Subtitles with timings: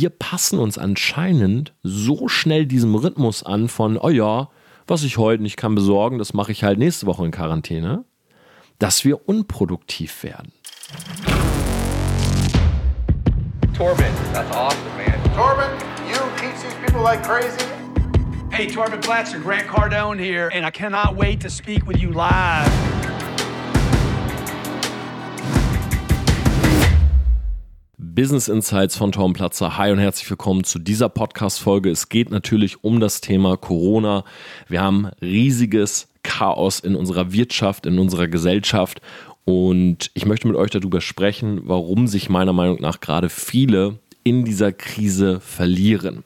[0.00, 4.48] wir passen uns anscheinend so schnell diesem Rhythmus an von, oh ja,
[4.86, 8.04] was ich heute nicht kann besorgen, das mache ich halt nächste Woche in Quarantäne,
[8.78, 10.52] dass wir unproduktiv werden.
[13.76, 15.20] Torben, that's awesome, man.
[15.34, 15.68] Torben,
[16.08, 17.58] you teach these people like crazy.
[18.52, 22.87] Hey, Torben Blatcher, Grant Cardone here, and I cannot wait to speak with you live.
[28.18, 29.78] Business Insights von Tom Platzer.
[29.78, 31.88] Hi und herzlich willkommen zu dieser Podcast-Folge.
[31.88, 34.24] Es geht natürlich um das Thema Corona.
[34.66, 39.00] Wir haben riesiges Chaos in unserer Wirtschaft, in unserer Gesellschaft.
[39.44, 44.44] Und ich möchte mit euch darüber sprechen, warum sich meiner Meinung nach gerade viele in
[44.44, 46.24] dieser Krise verlieren.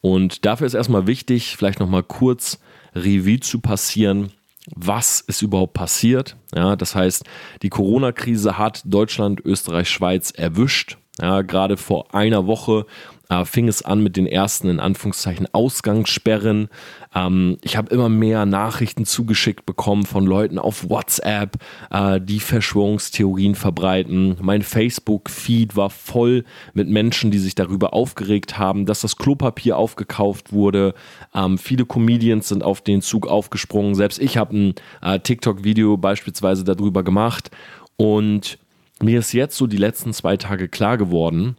[0.00, 2.58] Und dafür ist erstmal wichtig, vielleicht nochmal kurz
[2.96, 4.32] Revue zu passieren,
[4.74, 6.34] was ist überhaupt passiert.
[6.52, 7.22] Ja, das heißt,
[7.62, 10.96] die Corona-Krise hat Deutschland, Österreich, Schweiz erwischt.
[11.20, 12.86] Ja, gerade vor einer Woche
[13.28, 16.68] äh, fing es an mit den ersten, in Anführungszeichen, Ausgangssperren.
[17.14, 21.56] Ähm, ich habe immer mehr Nachrichten zugeschickt bekommen von Leuten auf WhatsApp,
[21.90, 24.36] äh, die Verschwörungstheorien verbreiten.
[24.40, 30.52] Mein Facebook-Feed war voll mit Menschen, die sich darüber aufgeregt haben, dass das Klopapier aufgekauft
[30.52, 30.94] wurde.
[31.34, 33.94] Ähm, viele Comedians sind auf den Zug aufgesprungen.
[33.94, 37.50] Selbst ich habe ein äh, TikTok-Video beispielsweise darüber gemacht.
[37.96, 38.58] Und
[39.02, 41.56] mir ist jetzt so die letzten zwei Tage klar geworden,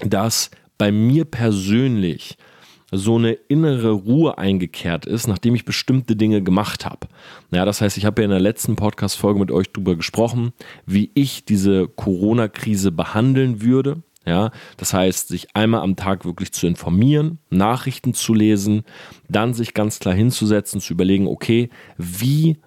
[0.00, 2.36] dass bei mir persönlich
[2.90, 7.08] so eine innere Ruhe eingekehrt ist, nachdem ich bestimmte Dinge gemacht habe.
[7.50, 10.52] Ja, das heißt, ich habe ja in der letzten Podcast-Folge mit euch darüber gesprochen,
[10.86, 14.02] wie ich diese Corona-Krise behandeln würde.
[14.24, 18.84] Ja, das heißt, sich einmal am Tag wirklich zu informieren, Nachrichten zu lesen,
[19.28, 22.58] dann sich ganz klar hinzusetzen, zu überlegen, okay, wie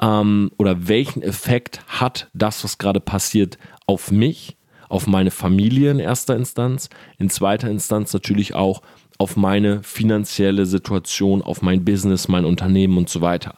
[0.00, 4.56] ähm, oder welchen Effekt hat das, was gerade passiert, auf mich,
[4.88, 6.88] auf meine Familie in erster Instanz,
[7.18, 8.82] in zweiter Instanz natürlich auch
[9.18, 13.56] auf meine finanzielle Situation, auf mein Business, mein Unternehmen und so weiter.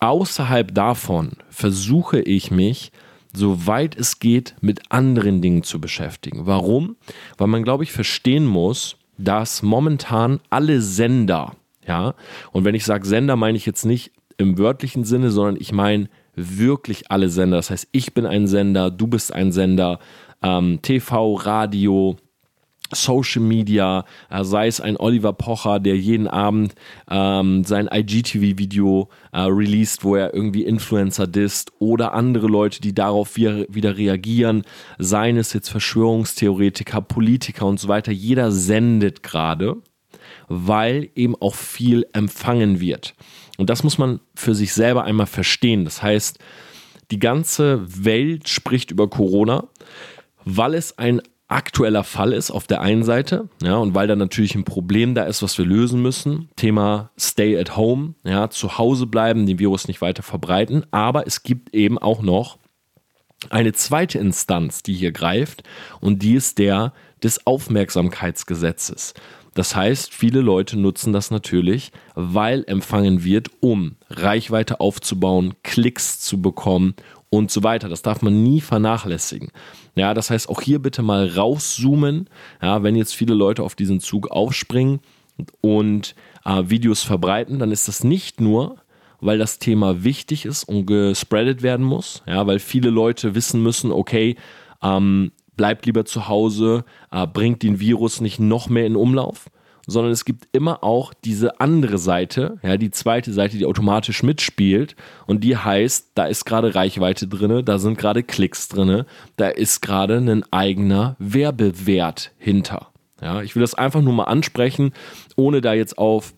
[0.00, 2.90] Außerhalb davon versuche ich mich,
[3.32, 6.46] soweit es geht, mit anderen Dingen zu beschäftigen.
[6.46, 6.96] Warum?
[7.38, 11.54] Weil man, glaube ich, verstehen muss, dass momentan alle Sender,
[11.86, 12.14] ja,
[12.50, 16.08] und wenn ich sage Sender, meine ich jetzt nicht im wörtlichen Sinne, sondern ich meine
[16.34, 17.56] wirklich alle Sender.
[17.56, 19.98] Das heißt, ich bin ein Sender, du bist ein Sender,
[20.42, 22.16] ähm, TV, Radio,
[22.94, 26.74] Social Media, äh, sei es ein Oliver Pocher, der jeden Abend
[27.10, 33.36] ähm, sein IGTV-Video äh, released, wo er irgendwie Influencer disst, oder andere Leute, die darauf
[33.36, 34.62] wieder, reagieren,
[34.98, 38.12] seien es jetzt Verschwörungstheoretiker, Politiker und so weiter.
[38.12, 39.76] Jeder sendet gerade,
[40.48, 43.14] weil eben auch viel empfangen wird.
[43.62, 45.84] Und das muss man für sich selber einmal verstehen.
[45.84, 46.40] Das heißt,
[47.12, 49.68] die ganze Welt spricht über Corona,
[50.44, 54.56] weil es ein aktueller Fall ist auf der einen Seite, ja, und weil da natürlich
[54.56, 56.48] ein Problem da ist, was wir lösen müssen.
[56.56, 60.84] Thema Stay at Home, ja, zu Hause bleiben, den Virus nicht weiter verbreiten.
[60.90, 62.58] Aber es gibt eben auch noch
[63.48, 65.62] eine zweite Instanz, die hier greift,
[66.00, 69.14] und die ist der des Aufmerksamkeitsgesetzes.
[69.54, 76.40] Das heißt, viele Leute nutzen das natürlich, weil empfangen wird, um Reichweite aufzubauen, Klicks zu
[76.40, 76.94] bekommen
[77.28, 77.88] und so weiter.
[77.88, 79.50] Das darf man nie vernachlässigen.
[79.94, 82.28] Ja, das heißt, auch hier bitte mal rauszoomen,
[82.62, 85.00] ja, wenn jetzt viele Leute auf diesen Zug aufspringen
[85.60, 86.14] und
[86.44, 88.76] äh, Videos verbreiten, dann ist das nicht nur,
[89.20, 93.92] weil das Thema wichtig ist und gespreadet werden muss, ja, weil viele Leute wissen müssen,
[93.92, 94.36] okay,
[94.82, 95.32] ähm,
[95.62, 99.46] bleibt lieber zu Hause, äh, bringt den Virus nicht noch mehr in Umlauf,
[99.86, 104.96] sondern es gibt immer auch diese andere Seite, ja, die zweite Seite, die automatisch mitspielt
[105.28, 109.04] und die heißt, da ist gerade Reichweite drin, da sind gerade Klicks drin,
[109.36, 112.88] da ist gerade ein eigener Werbewert hinter.
[113.20, 114.90] Ja, ich will das einfach nur mal ansprechen,
[115.36, 116.34] ohne da jetzt auf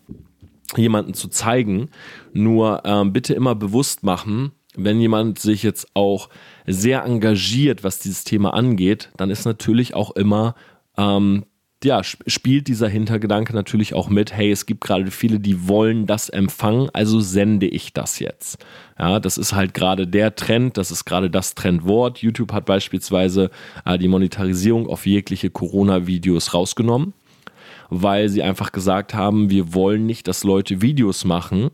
[0.76, 1.88] jemanden zu zeigen.
[2.34, 6.28] Nur ähm, bitte immer bewusst machen, wenn jemand sich jetzt auch
[6.66, 10.54] sehr engagiert, was dieses Thema angeht, dann ist natürlich auch immer,
[10.96, 11.44] ähm,
[11.84, 16.28] ja, spielt dieser Hintergedanke natürlich auch mit, hey, es gibt gerade viele, die wollen das
[16.28, 18.64] empfangen, also sende ich das jetzt.
[18.98, 22.18] Ja, das ist halt gerade der Trend, das ist gerade das Trendwort.
[22.18, 23.50] YouTube hat beispielsweise
[23.84, 27.12] äh, die Monetarisierung auf jegliche Corona-Videos rausgenommen,
[27.90, 31.70] weil sie einfach gesagt haben, wir wollen nicht, dass Leute Videos machen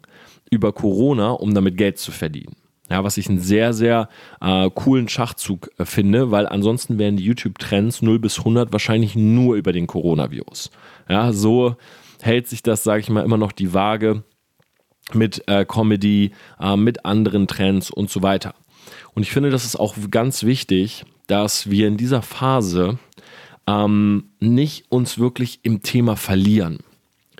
[0.50, 2.56] über Corona, um damit Geld zu verdienen.
[2.90, 4.08] Ja, was ich einen sehr, sehr
[4.40, 9.54] äh, coolen Schachzug äh, finde, weil ansonsten wären die YouTube-Trends 0 bis 100 wahrscheinlich nur
[9.54, 10.70] über den Coronavirus.
[11.08, 11.76] Ja, so
[12.20, 14.24] hält sich das, sage ich mal, immer noch die Waage
[15.14, 18.54] mit äh, Comedy, äh, mit anderen Trends und so weiter.
[19.14, 22.98] Und ich finde, das ist auch ganz wichtig, dass wir in dieser Phase
[23.66, 26.80] ähm, nicht uns wirklich im Thema verlieren.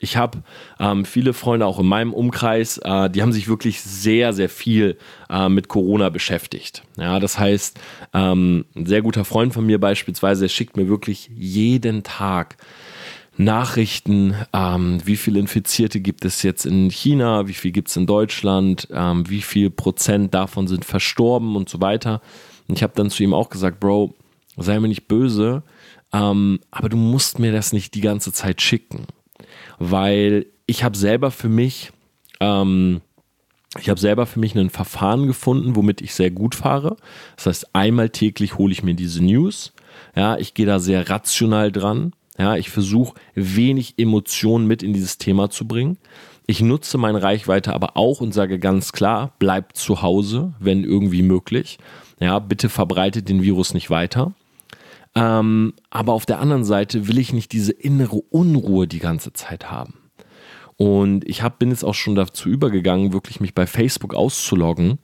[0.00, 0.42] Ich habe
[0.78, 4.96] ähm, viele Freunde auch in meinem Umkreis, äh, die haben sich wirklich sehr, sehr viel
[5.28, 6.82] äh, mit Corona beschäftigt.
[6.96, 7.78] Ja, das heißt,
[8.14, 12.56] ähm, ein sehr guter Freund von mir beispielsweise, der schickt mir wirklich jeden Tag
[13.36, 18.06] Nachrichten, ähm, wie viele Infizierte gibt es jetzt in China, wie viel gibt es in
[18.06, 22.22] Deutschland, ähm, wie viel Prozent davon sind verstorben und so weiter.
[22.68, 24.14] Und ich habe dann zu ihm auch gesagt, Bro,
[24.56, 25.62] sei mir nicht böse,
[26.12, 29.06] ähm, aber du musst mir das nicht die ganze Zeit schicken
[29.80, 31.90] weil ich habe selber für mich,
[32.38, 33.00] ähm,
[33.78, 36.96] ich habe selber für mich ein Verfahren gefunden, womit ich sehr gut fahre.
[37.36, 39.72] Das heißt, einmal täglich hole ich mir diese News.
[40.14, 42.12] Ja, ich gehe da sehr rational dran.
[42.38, 45.98] Ja, ich versuche wenig Emotionen mit in dieses Thema zu bringen.
[46.46, 51.22] Ich nutze meine Reichweite aber auch und sage ganz klar, bleibt zu Hause, wenn irgendwie
[51.22, 51.78] möglich.
[52.18, 54.32] Ja, bitte verbreitet den Virus nicht weiter.
[55.14, 59.68] Ähm, aber auf der anderen Seite will ich nicht diese innere Unruhe die ganze Zeit
[59.70, 59.94] haben.
[60.76, 64.98] Und ich hab, bin jetzt auch schon dazu übergegangen, wirklich mich bei Facebook auszuloggen,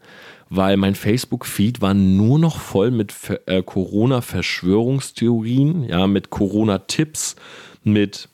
[0.49, 3.13] weil mein Facebook-Feed war nur noch voll mit
[3.45, 7.37] äh, Corona-Verschwörungstheorien, ja, mit Corona-Tipps,
[7.83, 8.31] mit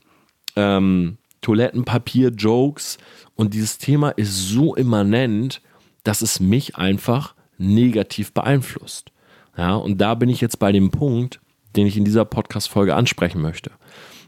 [0.54, 2.98] ähm, Toilettenpapier-Jokes.
[3.34, 5.60] Und dieses Thema ist so immanent,
[6.04, 9.10] dass es mich einfach negativ beeinflusst.
[9.56, 11.40] Ja, und da bin ich jetzt bei dem Punkt,
[11.76, 13.70] den ich in dieser Podcast-Folge ansprechen möchte.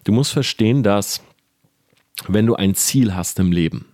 [0.05, 1.23] Du musst verstehen, dass
[2.29, 3.87] wenn du ein Ziel hast im Leben,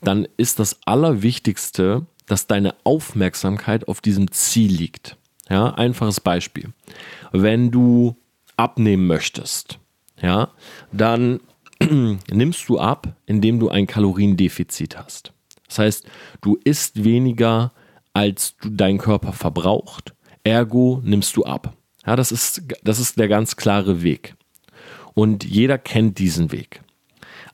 [0.00, 5.16] dann ist das Allerwichtigste, dass deine Aufmerksamkeit auf diesem Ziel liegt.
[5.48, 6.72] Ja, einfaches Beispiel.
[7.32, 8.16] Wenn du
[8.56, 9.78] abnehmen möchtest,
[10.20, 10.50] ja,
[10.92, 11.40] dann
[11.80, 15.32] nimmst du ab, indem du ein Kaloriendefizit hast.
[15.68, 16.06] Das heißt,
[16.40, 17.72] du isst weniger,
[18.12, 21.76] als dein Körper verbraucht, ergo nimmst du ab.
[22.06, 24.34] Ja, das ist, das ist der ganz klare Weg.
[25.14, 26.82] Und jeder kennt diesen Weg.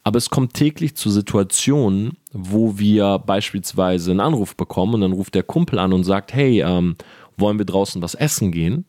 [0.04, 5.34] Aber es kommt täglich zu Situationen, wo wir beispielsweise einen Anruf bekommen und dann ruft
[5.34, 6.96] der Kumpel an und sagt, hey, ähm,
[7.36, 8.84] wollen wir draußen was essen gehen?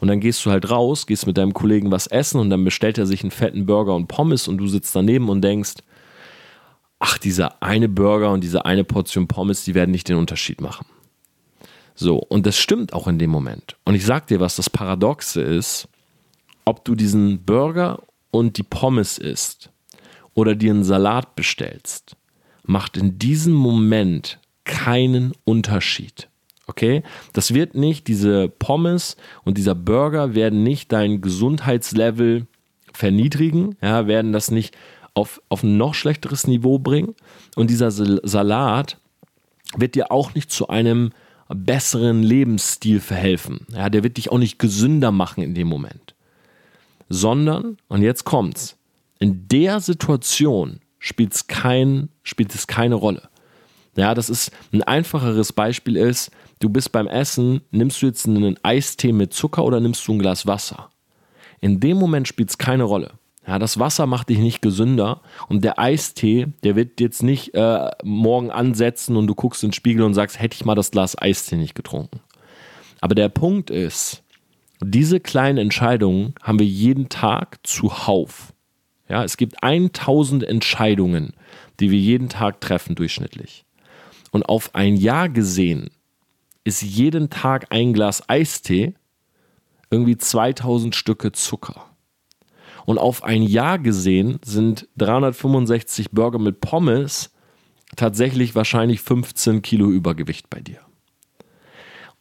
[0.00, 2.98] Und dann gehst du halt raus, gehst mit deinem Kollegen was essen und dann bestellt
[2.98, 5.74] er sich einen fetten Burger und Pommes und du sitzt daneben und denkst,
[6.98, 10.86] ach, dieser eine Burger und diese eine Portion Pommes, die werden nicht den Unterschied machen.
[11.94, 13.76] So, und das stimmt auch in dem Moment.
[13.84, 15.88] Und ich sag dir, was das Paradoxe ist,
[16.64, 19.70] ob du diesen Burger und die Pommes isst
[20.34, 22.16] oder dir einen Salat bestellst,
[22.64, 26.28] macht in diesem Moment keinen Unterschied.
[26.66, 27.02] Okay?
[27.32, 32.46] Das wird nicht, diese Pommes und dieser Burger werden nicht dein Gesundheitslevel
[32.92, 34.76] verniedrigen, ja, werden das nicht
[35.14, 37.14] auf, auf ein noch schlechteres Niveau bringen.
[37.56, 38.98] Und dieser Salat
[39.76, 41.10] wird dir auch nicht zu einem
[41.54, 43.66] besseren Lebensstil verhelfen.
[43.72, 46.14] Ja, der wird dich auch nicht gesünder machen in dem Moment.
[47.08, 48.76] Sondern, und jetzt kommt's,
[49.18, 53.28] in der Situation spielt's kein, spielt es keine Rolle.
[53.96, 58.56] Ja, das ist ein einfacheres Beispiel ist, du bist beim Essen, nimmst du jetzt einen
[58.62, 60.90] Eistee mit Zucker oder nimmst du ein Glas Wasser?
[61.60, 63.12] In dem Moment spielt es keine Rolle.
[63.46, 67.90] Ja, das Wasser macht dich nicht gesünder und der Eistee, der wird jetzt nicht äh,
[68.04, 71.20] morgen ansetzen und du guckst in den Spiegel und sagst, hätte ich mal das Glas
[71.20, 72.20] Eistee nicht getrunken.
[73.00, 74.22] Aber der Punkt ist,
[74.80, 78.52] diese kleinen Entscheidungen haben wir jeden Tag zuhauf.
[79.08, 81.34] Ja, es gibt 1000 Entscheidungen,
[81.80, 83.64] die wir jeden Tag treffen durchschnittlich.
[84.30, 85.90] Und auf ein Jahr gesehen
[86.64, 88.94] ist jeden Tag ein Glas Eistee
[89.90, 91.91] irgendwie 2000 Stücke Zucker.
[92.84, 97.30] Und auf ein Jahr gesehen sind 365 Burger mit Pommes
[97.96, 100.80] tatsächlich wahrscheinlich 15 Kilo Übergewicht bei dir.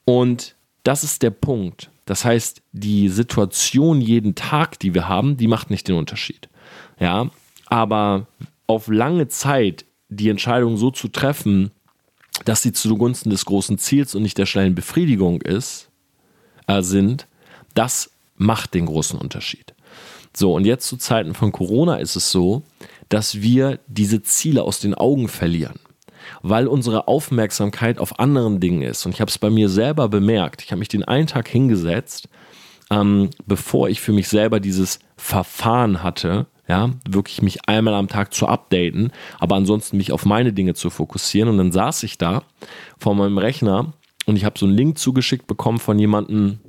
[0.05, 1.89] Und das ist der Punkt.
[2.05, 6.49] Das heißt, die Situation jeden Tag, die wir haben, die macht nicht den Unterschied.
[6.99, 7.29] Ja,
[7.67, 8.27] aber
[8.67, 11.71] auf lange Zeit die Entscheidung so zu treffen,
[12.45, 15.89] dass sie zugunsten des großen Ziels und nicht der schnellen Befriedigung ist,
[16.67, 17.27] äh, sind,
[17.73, 19.73] das macht den großen Unterschied.
[20.33, 22.63] So, und jetzt zu Zeiten von Corona ist es so,
[23.09, 25.79] dass wir diese Ziele aus den Augen verlieren,
[26.41, 29.05] weil unsere Aufmerksamkeit auf anderen Dingen ist.
[29.05, 30.61] Und ich habe es bei mir selber bemerkt.
[30.61, 32.29] Ich habe mich den einen Tag hingesetzt,
[32.89, 38.33] ähm, bevor ich für mich selber dieses Verfahren hatte, ja, wirklich mich einmal am Tag
[38.33, 41.49] zu updaten, aber ansonsten mich auf meine Dinge zu fokussieren.
[41.49, 42.43] Und dann saß ich da
[42.97, 43.91] vor meinem Rechner
[44.25, 46.59] und ich habe so einen Link zugeschickt bekommen von jemandem,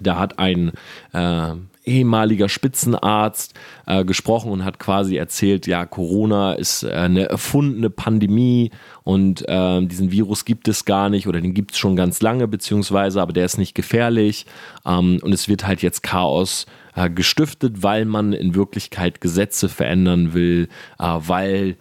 [0.00, 0.72] der hat ein
[1.12, 3.54] äh, ehemaliger Spitzenarzt
[3.86, 8.70] äh, gesprochen und hat quasi erzählt, ja, Corona ist äh, eine erfundene Pandemie
[9.02, 12.46] und äh, diesen Virus gibt es gar nicht oder den gibt es schon ganz lange,
[12.46, 14.46] beziehungsweise, aber der ist nicht gefährlich
[14.86, 20.34] ähm, und es wird halt jetzt Chaos äh, gestiftet, weil man in Wirklichkeit Gesetze verändern
[20.34, 21.76] will, äh, weil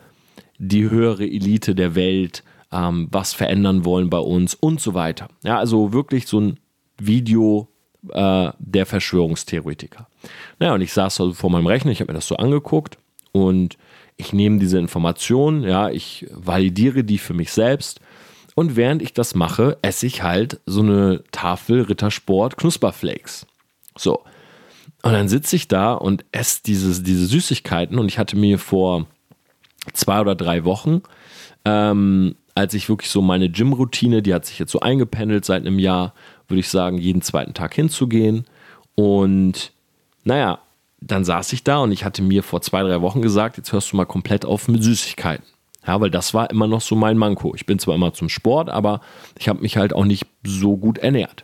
[0.57, 5.27] die höhere Elite der Welt ähm, was verändern wollen bei uns und so weiter.
[5.43, 6.59] Ja, also wirklich so ein
[6.99, 7.70] Video
[8.09, 10.07] äh, der Verschwörungstheoretiker.
[10.59, 12.97] Naja, und ich saß also vor meinem Rechner, ich habe mir das so angeguckt
[13.31, 13.77] und
[14.17, 17.99] ich nehme diese Informationen, ja, ich validiere die für mich selbst
[18.55, 23.47] und während ich das mache, esse ich halt so eine Tafel Rittersport Knusperflakes.
[23.97, 24.21] So.
[25.03, 29.07] Und dann sitze ich da und esse diese, diese Süßigkeiten und ich hatte mir vor
[29.93, 31.01] zwei oder drei Wochen,
[31.65, 35.79] ähm, als ich wirklich so meine Gym-Routine, die hat sich jetzt so eingependelt seit einem
[35.79, 36.13] Jahr,
[36.51, 38.45] würde ich sagen, jeden zweiten Tag hinzugehen.
[38.95, 39.71] Und
[40.23, 40.59] naja,
[40.99, 43.91] dann saß ich da und ich hatte mir vor zwei, drei Wochen gesagt, jetzt hörst
[43.91, 45.45] du mal komplett auf mit Süßigkeiten.
[45.85, 47.55] Ja, weil das war immer noch so mein Manko.
[47.55, 49.01] Ich bin zwar immer zum Sport, aber
[49.39, 51.43] ich habe mich halt auch nicht so gut ernährt.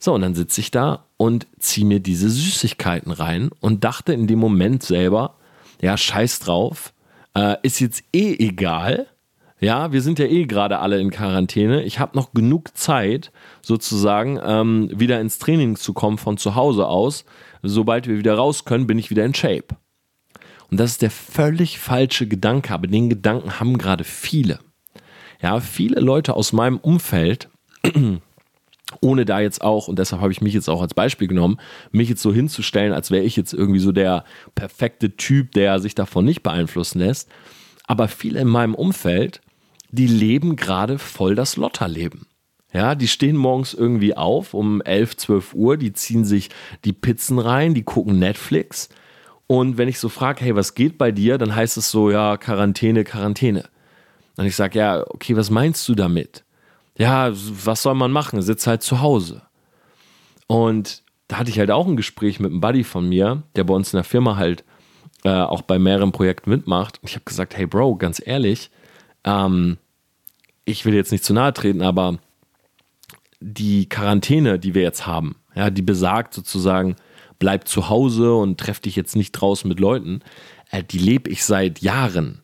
[0.00, 4.26] So, und dann sitze ich da und ziehe mir diese Süßigkeiten rein und dachte in
[4.26, 5.34] dem Moment selber,
[5.80, 6.92] ja, scheiß drauf,
[7.34, 9.06] äh, ist jetzt eh egal.
[9.60, 11.82] Ja, wir sind ja eh gerade alle in Quarantäne.
[11.82, 16.86] Ich habe noch genug Zeit, sozusagen ähm, wieder ins Training zu kommen von zu Hause
[16.86, 17.26] aus.
[17.62, 19.76] Sobald wir wieder raus können, bin ich wieder in Shape.
[20.70, 24.60] Und das ist der völlig falsche Gedanke, aber den Gedanken haben gerade viele.
[25.42, 27.50] Ja, viele Leute aus meinem Umfeld,
[29.02, 31.58] ohne da jetzt auch, und deshalb habe ich mich jetzt auch als Beispiel genommen,
[31.92, 34.24] mich jetzt so hinzustellen, als wäre ich jetzt irgendwie so der
[34.54, 37.28] perfekte Typ, der sich davon nicht beeinflussen lässt.
[37.86, 39.40] Aber viele in meinem Umfeld,
[39.90, 42.26] die leben gerade voll das Lotterleben.
[42.72, 46.50] Ja, die stehen morgens irgendwie auf um 11, 12 Uhr, die ziehen sich
[46.84, 48.88] die Pizzen rein, die gucken Netflix
[49.50, 52.36] und wenn ich so frage, hey, was geht bei dir, dann heißt es so, ja,
[52.36, 53.68] Quarantäne, Quarantäne.
[54.36, 56.44] Und ich sage, ja, okay, was meinst du damit?
[56.96, 58.42] Ja, was soll man machen?
[58.42, 59.42] Sitz halt zu Hause.
[60.46, 63.74] Und da hatte ich halt auch ein Gespräch mit einem Buddy von mir, der bei
[63.74, 64.62] uns in der Firma halt
[65.24, 67.00] äh, auch bei mehreren Projekten mitmacht.
[67.02, 68.70] Und ich habe gesagt, hey Bro, ganz ehrlich,
[69.24, 69.78] ähm,
[70.64, 72.18] ich will jetzt nicht zu nahe treten, aber
[73.40, 76.96] die Quarantäne, die wir jetzt haben, ja, die besagt sozusagen,
[77.38, 80.20] bleib zu Hause und treff dich jetzt nicht draußen mit Leuten,
[80.70, 82.42] äh, die lebe ich seit Jahren.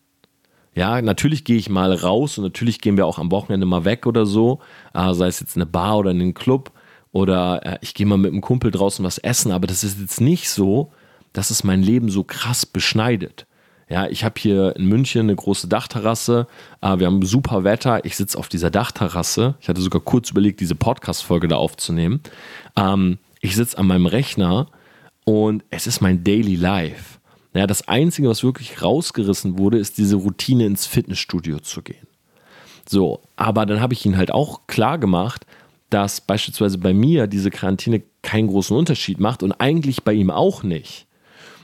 [0.75, 4.06] Ja, natürlich gehe ich mal raus und natürlich gehen wir auch am Wochenende mal weg
[4.06, 4.61] oder so,
[4.92, 6.73] äh, sei es jetzt eine Bar oder in den Club
[7.12, 10.21] oder äh, ich gehe mal mit einem Kumpel draußen was essen, aber das ist jetzt
[10.21, 10.92] nicht so,
[11.33, 13.46] dass es mein Leben so krass beschneidet.
[13.88, 16.49] Ja, ich habe hier in München eine große Dachterrasse.
[16.81, 18.05] Äh, wir haben super Wetter.
[18.05, 19.55] Ich sitze auf dieser Dachterrasse.
[19.61, 22.21] Ich hatte sogar kurz überlegt, diese Podcast-Folge da aufzunehmen.
[22.76, 24.66] Ähm, ich sitze an meinem Rechner
[25.25, 27.21] und es ist mein Daily Life.
[27.52, 32.07] Naja, das Einzige, was wirklich rausgerissen wurde, ist diese Routine ins Fitnessstudio zu gehen.
[32.88, 35.47] So, aber dann habe ich ihn halt auch klar gemacht,
[35.90, 40.64] dass beispielsweise bei mir diese Quarantäne keinen großen Unterschied macht und eigentlich bei ihm auch
[40.64, 41.07] nicht.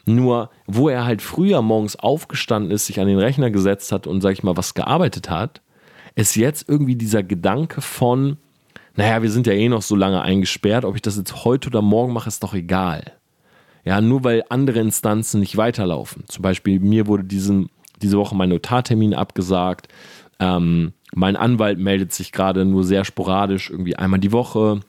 [0.04, 4.20] Nur, wo er halt früher morgens aufgestanden ist, sich an den Rechner gesetzt hat und,
[4.20, 5.62] sag ich mal, was gearbeitet hat,
[6.14, 8.36] ist jetzt irgendwie dieser Gedanke von,
[8.96, 11.82] naja, wir sind ja eh noch so lange eingesperrt, ob ich das jetzt heute oder
[11.82, 13.12] morgen mache, ist doch egal.
[13.84, 16.24] Ja, nur weil andere Instanzen nicht weiterlaufen.
[16.28, 17.68] Zum Beispiel mir wurde diesen,
[18.00, 19.88] diese Woche mein Notartermin abgesagt.
[20.38, 24.80] Ähm, mein Anwalt meldet sich gerade nur sehr sporadisch, irgendwie einmal die Woche.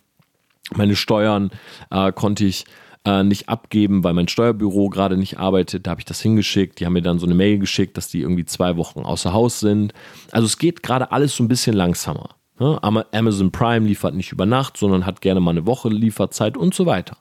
[0.75, 1.51] Meine Steuern
[1.91, 2.65] äh, konnte ich
[3.05, 5.86] äh, nicht abgeben, weil mein Steuerbüro gerade nicht arbeitet.
[5.86, 6.79] Da habe ich das hingeschickt.
[6.79, 9.60] Die haben mir dann so eine Mail geschickt, dass die irgendwie zwei Wochen außer Haus
[9.60, 9.93] sind.
[10.31, 12.29] Also es geht gerade alles so ein bisschen langsamer.
[12.60, 12.79] Ne?
[12.81, 16.86] Amazon Prime liefert nicht über Nacht, sondern hat gerne mal eine Woche Lieferzeit und so
[16.86, 17.17] weiter.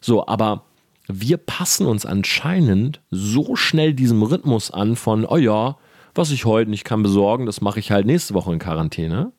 [0.00, 0.64] So, aber
[1.08, 5.76] wir passen uns anscheinend so schnell diesem Rhythmus an von, oh ja,
[6.14, 9.32] was ich heute nicht kann besorgen, das mache ich halt nächste Woche in Quarantäne,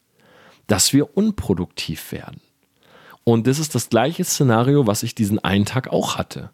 [0.67, 2.41] dass wir unproduktiv werden.
[3.23, 6.49] Und das ist das gleiche Szenario, was ich diesen einen Tag auch hatte.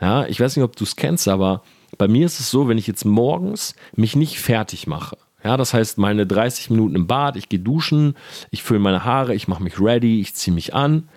[0.00, 1.62] Ja, ich weiß nicht, ob du es kennst, aber
[1.98, 5.72] bei mir ist es so, wenn ich jetzt morgens mich nicht fertig mache, ja, das
[5.72, 8.14] heißt, meine 30 Minuten im Bad, ich gehe duschen,
[8.50, 11.08] ich fülle meine Haare, ich mache mich ready, ich ziehe mich an,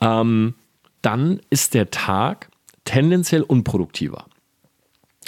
[0.00, 0.54] ähm,
[1.02, 2.50] dann ist der Tag
[2.84, 4.26] tendenziell unproduktiver.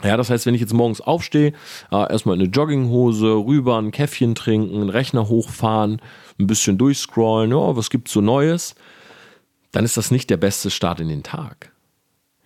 [0.05, 1.53] Ja, das heißt, wenn ich jetzt morgens aufstehe,
[1.91, 6.03] äh, erstmal eine Jogginghose, rüber, ein Käffchen trinken, einen Rechner hochfahren,
[6.39, 8.75] ein bisschen durchscrollen, ja, was gibt's so Neues,
[9.73, 11.73] dann ist das nicht der beste Start in den Tag.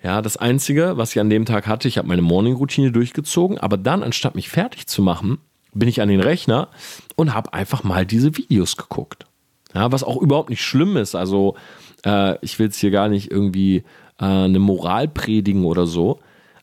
[0.02, 3.76] Ja, das Einzige, was ich an dem Tag hatte, ich habe meine Morning-Routine durchgezogen, aber
[3.76, 5.38] dann, anstatt mich fertig zu machen,
[5.74, 6.68] bin ich an den Rechner
[7.16, 9.26] und habe einfach mal diese Videos geguckt.
[9.74, 11.14] Ja, was auch überhaupt nicht schlimm ist.
[11.14, 11.56] Also,
[12.04, 13.84] äh, ich will es hier gar nicht irgendwie
[14.18, 16.20] äh, eine Moral predigen oder so.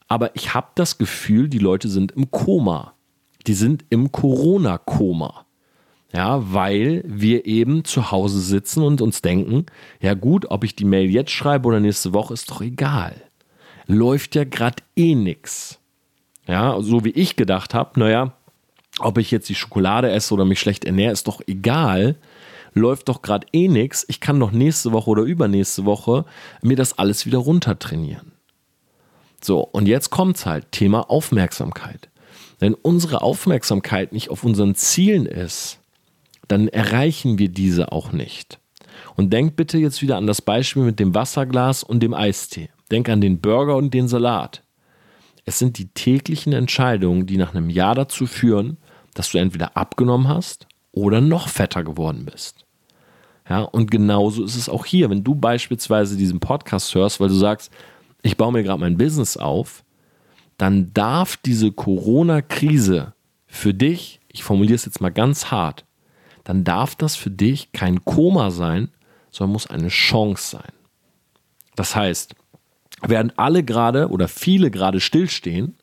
[0.07, 2.93] Aber ich habe das Gefühl, die Leute sind im Koma.
[3.45, 5.45] Die sind im Corona-Koma.
[6.15, 9.65] Ja, weil wir eben zu Hause sitzen und uns denken,
[9.99, 13.15] ja gut, ob ich die Mail jetzt schreibe oder nächste Woche, ist doch egal.
[13.87, 15.79] läuft ja gerade eh nix.
[16.47, 18.33] Ja, so wie ich gedacht habe, naja,
[18.99, 22.15] ob ich jetzt die Schokolade esse oder mich schlecht ernähre, ist doch egal.
[22.73, 24.05] Läuft doch gerade eh nix.
[24.07, 26.25] Ich kann doch nächste Woche oder übernächste Woche
[26.61, 28.33] mir das alles wieder runtertrainieren.
[29.41, 32.09] So, und jetzt kommt's halt, Thema Aufmerksamkeit.
[32.59, 35.79] Wenn unsere Aufmerksamkeit nicht auf unseren Zielen ist,
[36.47, 38.59] dann erreichen wir diese auch nicht.
[39.15, 42.69] Und denk bitte jetzt wieder an das Beispiel mit dem Wasserglas und dem Eistee.
[42.91, 44.63] Denk an den Burger und den Salat.
[45.45, 48.77] Es sind die täglichen Entscheidungen, die nach einem Jahr dazu führen,
[49.13, 52.65] dass du entweder abgenommen hast oder noch fetter geworden bist.
[53.49, 55.09] Ja, und genauso ist es auch hier.
[55.09, 57.71] Wenn du beispielsweise diesen Podcast hörst, weil du sagst,
[58.21, 59.83] ich baue mir gerade mein Business auf,
[60.57, 63.13] dann darf diese Corona-Krise
[63.45, 65.85] für dich, ich formuliere es jetzt mal ganz hart,
[66.43, 68.89] dann darf das für dich kein Koma sein,
[69.31, 70.71] sondern muss eine Chance sein.
[71.75, 72.35] Das heißt,
[73.01, 75.75] während alle gerade oder viele gerade stillstehen,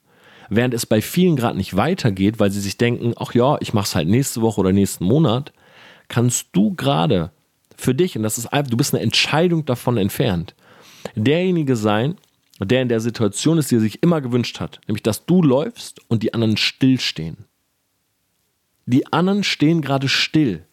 [0.48, 3.86] während es bei vielen gerade nicht weitergeht, weil sie sich denken, ach ja, ich mache
[3.86, 5.52] es halt nächste Woche oder nächsten Monat,
[6.08, 7.30] kannst du gerade
[7.76, 10.54] für dich, und das ist einfach, du bist eine Entscheidung davon entfernt,
[11.14, 12.16] derjenige sein,
[12.60, 16.00] der in der Situation ist, die er sich immer gewünscht hat, nämlich dass du läufst
[16.08, 17.46] und die anderen stillstehen.
[18.90, 20.64] Die anderen stehen gerade still,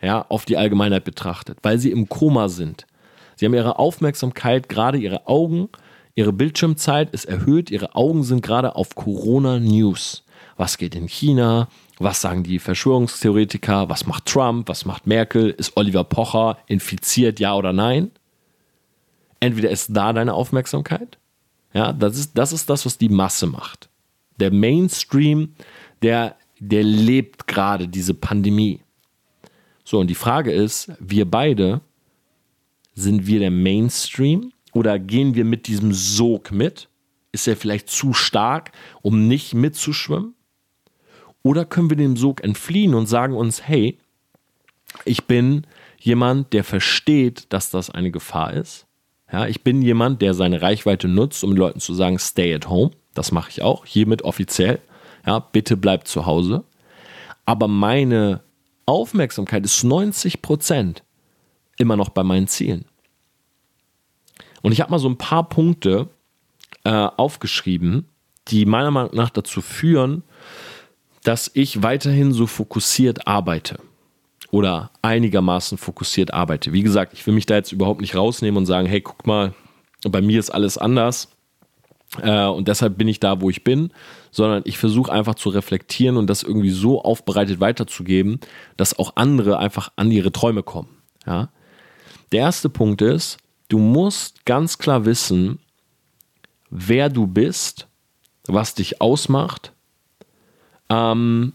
[0.00, 2.86] ja, auf die Allgemeinheit betrachtet, weil sie im Koma sind.
[3.36, 5.68] Sie haben ihre Aufmerksamkeit, gerade ihre Augen,
[6.14, 10.24] ihre Bildschirmzeit ist erhöht, ihre Augen sind gerade auf Corona News.
[10.56, 11.68] Was geht in China?
[11.98, 13.90] Was sagen die Verschwörungstheoretiker?
[13.90, 14.70] Was macht Trump?
[14.70, 15.50] Was macht Merkel?
[15.50, 18.12] Ist Oliver Pocher infiziert, ja oder nein?
[19.40, 21.18] Entweder ist da deine Aufmerksamkeit,
[21.74, 23.90] ja, das ist, das ist das, was die Masse macht.
[24.38, 25.54] Der Mainstream,
[26.00, 28.80] der, der lebt gerade diese Pandemie.
[29.84, 31.80] So, und die Frage ist, wir beide,
[32.94, 36.88] sind wir der Mainstream oder gehen wir mit diesem Sog mit?
[37.32, 40.34] Ist er vielleicht zu stark, um nicht mitzuschwimmen?
[41.42, 43.98] Oder können wir dem Sog entfliehen und sagen uns, hey,
[45.04, 45.66] ich bin
[45.98, 48.86] jemand, der versteht, dass das eine Gefahr ist.
[49.32, 52.92] Ja, ich bin jemand, der seine Reichweite nutzt, um Leuten zu sagen, stay at home.
[53.14, 54.80] Das mache ich auch, hiermit offiziell.
[55.26, 56.64] Ja, bitte bleibt zu Hause.
[57.44, 58.42] Aber meine
[58.86, 61.02] Aufmerksamkeit ist 90 Prozent
[61.78, 62.84] immer noch bei meinen Zielen.
[64.62, 66.08] Und ich habe mal so ein paar Punkte
[66.84, 68.08] äh, aufgeschrieben,
[68.48, 70.22] die meiner Meinung nach dazu führen,
[71.24, 73.78] dass ich weiterhin so fokussiert arbeite
[74.50, 76.72] oder einigermaßen fokussiert arbeite.
[76.72, 79.54] Wie gesagt, ich will mich da jetzt überhaupt nicht rausnehmen und sagen, hey, guck mal,
[80.02, 81.28] bei mir ist alles anders
[82.20, 83.90] äh, und deshalb bin ich da, wo ich bin,
[84.30, 88.40] sondern ich versuche einfach zu reflektieren und das irgendwie so aufbereitet weiterzugeben,
[88.76, 90.98] dass auch andere einfach an ihre Träume kommen.
[91.26, 91.50] Ja?
[92.32, 95.58] Der erste Punkt ist, du musst ganz klar wissen,
[96.70, 97.88] wer du bist,
[98.46, 99.72] was dich ausmacht
[100.88, 101.54] ähm,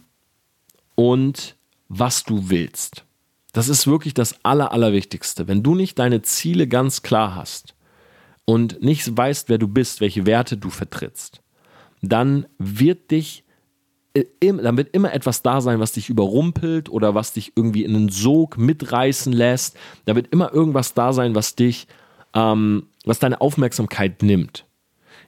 [0.96, 1.56] und
[1.90, 3.04] was du willst.
[3.54, 5.48] Das ist wirklich das Aller, Allerwichtigste.
[5.48, 7.74] Wenn du nicht deine Ziele ganz klar hast
[8.50, 11.42] und nicht weißt, wer du bist, welche Werte du vertrittst,
[12.02, 13.44] dann wird dich
[14.14, 17.96] äh, dann wird immer etwas da sein, was dich überrumpelt oder was dich irgendwie in
[17.96, 19.78] einen Sog mitreißen lässt.
[20.06, 21.88] Da wird immer irgendwas da sein, was dich,
[22.34, 24.66] ähm, was deine Aufmerksamkeit nimmt.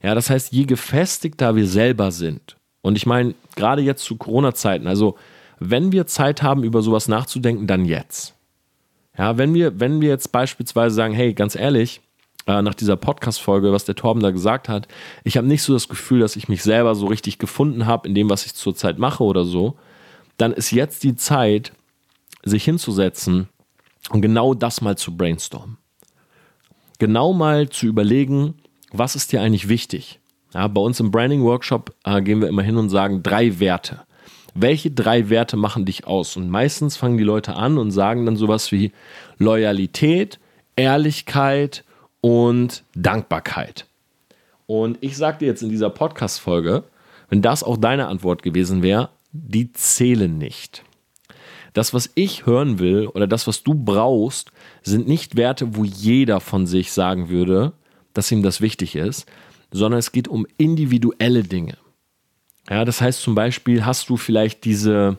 [0.02, 4.88] Ja, das heißt, je gefestigter wir selber sind, und ich meine, gerade jetzt zu Corona-Zeiten,
[4.88, 5.18] also
[5.60, 8.36] wenn wir Zeit haben, über sowas nachzudenken, dann jetzt.
[9.18, 12.00] Ja, wenn wir, wenn wir jetzt beispielsweise sagen, hey, ganz ehrlich,
[12.46, 14.88] äh, nach dieser Podcast-Folge, was der Torben da gesagt hat,
[15.24, 18.16] ich habe nicht so das Gefühl, dass ich mich selber so richtig gefunden habe in
[18.16, 19.78] dem, was ich zurzeit mache oder so,
[20.38, 21.74] dann ist jetzt die Zeit,
[22.44, 23.50] sich hinzusetzen
[24.10, 25.78] und genau das mal zu brainstormen.
[26.98, 28.56] Genau mal zu überlegen,
[28.92, 30.20] was ist dir eigentlich wichtig?
[30.54, 34.02] Ja, bei uns im Branding Workshop äh, gehen wir immer hin und sagen drei Werte.
[34.56, 36.36] Welche drei Werte machen dich aus?
[36.36, 38.92] Und meistens fangen die Leute an und sagen dann sowas wie
[39.38, 40.40] Loyalität,
[40.76, 41.84] Ehrlichkeit
[42.22, 43.86] und Dankbarkeit.
[44.66, 46.84] Und ich sage dir jetzt in dieser Podcast-Folge,
[47.30, 50.84] wenn das auch deine Antwort gewesen wäre, die zählen nicht.
[51.74, 54.52] Das, was ich hören will oder das, was du brauchst,
[54.82, 57.74] sind nicht Werte, wo jeder von sich sagen würde,
[58.14, 59.28] dass ihm das wichtig ist,
[59.72, 61.78] sondern es geht um individuelle Dinge.
[62.70, 65.18] Ja, das heißt zum Beispiel, hast du vielleicht diese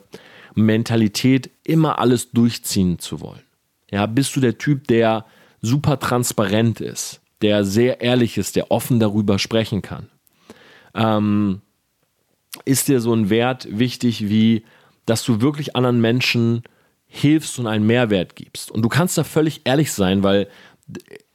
[0.55, 3.41] Mentalität, immer alles durchziehen zu wollen.
[3.89, 5.25] Ja, bist du der Typ, der
[5.61, 10.09] super transparent ist, der sehr ehrlich ist, der offen darüber sprechen kann.
[10.93, 11.61] Ähm,
[12.65, 14.63] ist dir so ein Wert wichtig wie,
[15.05, 16.63] dass du wirklich anderen Menschen
[17.07, 18.71] hilfst und einen Mehrwert gibst.
[18.71, 20.47] Und du kannst da völlig ehrlich sein, weil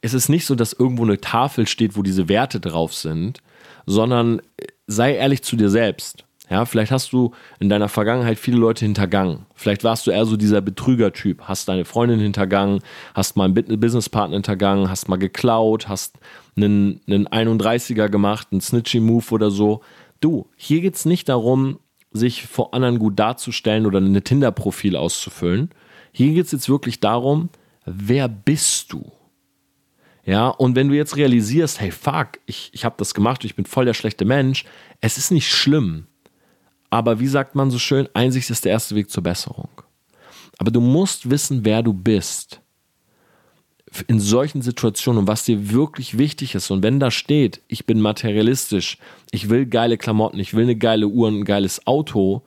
[0.01, 3.41] es ist nicht so, dass irgendwo eine Tafel steht, wo diese Werte drauf sind,
[3.85, 4.41] sondern
[4.85, 6.25] sei ehrlich zu dir selbst.
[6.49, 9.45] Ja, vielleicht hast du in deiner Vergangenheit viele Leute hintergangen.
[9.53, 11.41] Vielleicht warst du eher so dieser Betrüger-Typ.
[11.41, 12.79] Hast deine Freundin hintergangen,
[13.13, 16.17] hast mal einen Businesspartner hintergangen, hast mal geklaut, hast
[16.55, 19.81] einen, einen 31er gemacht, einen Snitchy-Move oder so.
[20.21, 21.79] Du, hier geht es nicht darum,
[22.11, 25.71] sich vor anderen gut darzustellen oder eine Tinder-Profil auszufüllen.
[26.13, 27.49] Hier geht es jetzt wirklich darum,
[27.85, 29.11] wer bist du?
[30.23, 33.65] Ja, und wenn du jetzt realisierst, hey, fuck, ich, ich habe das gemacht, ich bin
[33.65, 34.65] voll der schlechte Mensch,
[34.99, 36.07] es ist nicht schlimm.
[36.89, 39.69] Aber wie sagt man so schön, Einsicht ist der erste Weg zur Besserung.
[40.57, 42.61] Aber du musst wissen, wer du bist.
[44.07, 46.71] In solchen Situationen und was dir wirklich wichtig ist.
[46.71, 48.97] Und wenn da steht, ich bin materialistisch,
[49.31, 52.41] ich will geile Klamotten, ich will eine geile Uhr und ein geiles Auto.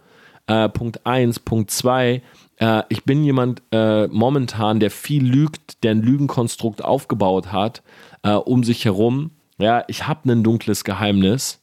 [0.47, 2.23] Äh, Punkt 1, Punkt 2,
[2.59, 7.83] äh, ich bin jemand äh, momentan, der viel lügt, der ein Lügenkonstrukt aufgebaut hat
[8.23, 9.33] äh, um sich herum.
[9.59, 11.60] Ja, ich habe ein dunkles Geheimnis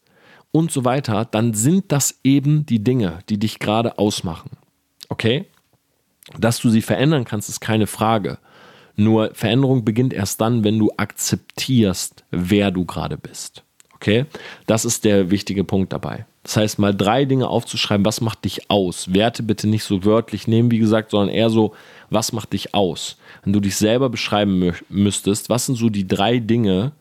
[0.52, 4.52] und so weiter, dann sind das eben die Dinge, die dich gerade ausmachen.
[5.10, 5.46] Okay?
[6.38, 8.38] Dass du sie verändern kannst, ist keine Frage.
[8.96, 13.64] Nur Veränderung beginnt erst dann, wenn du akzeptierst, wer du gerade bist.
[13.94, 14.26] Okay?
[14.66, 16.26] Das ist der wichtige Punkt dabei.
[16.44, 19.14] Das heißt, mal drei Dinge aufzuschreiben, was macht dich aus?
[19.14, 21.76] Werte bitte nicht so wörtlich nehmen, wie gesagt, sondern eher so,
[22.10, 23.18] was macht dich aus?
[23.44, 26.94] Wenn du dich selber beschreiben müsstest, was sind so die drei Dinge,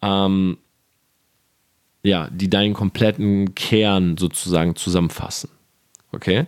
[0.00, 0.56] ähm,
[2.06, 5.50] ja, die deinen kompletten Kern sozusagen zusammenfassen.
[6.12, 6.46] Okay?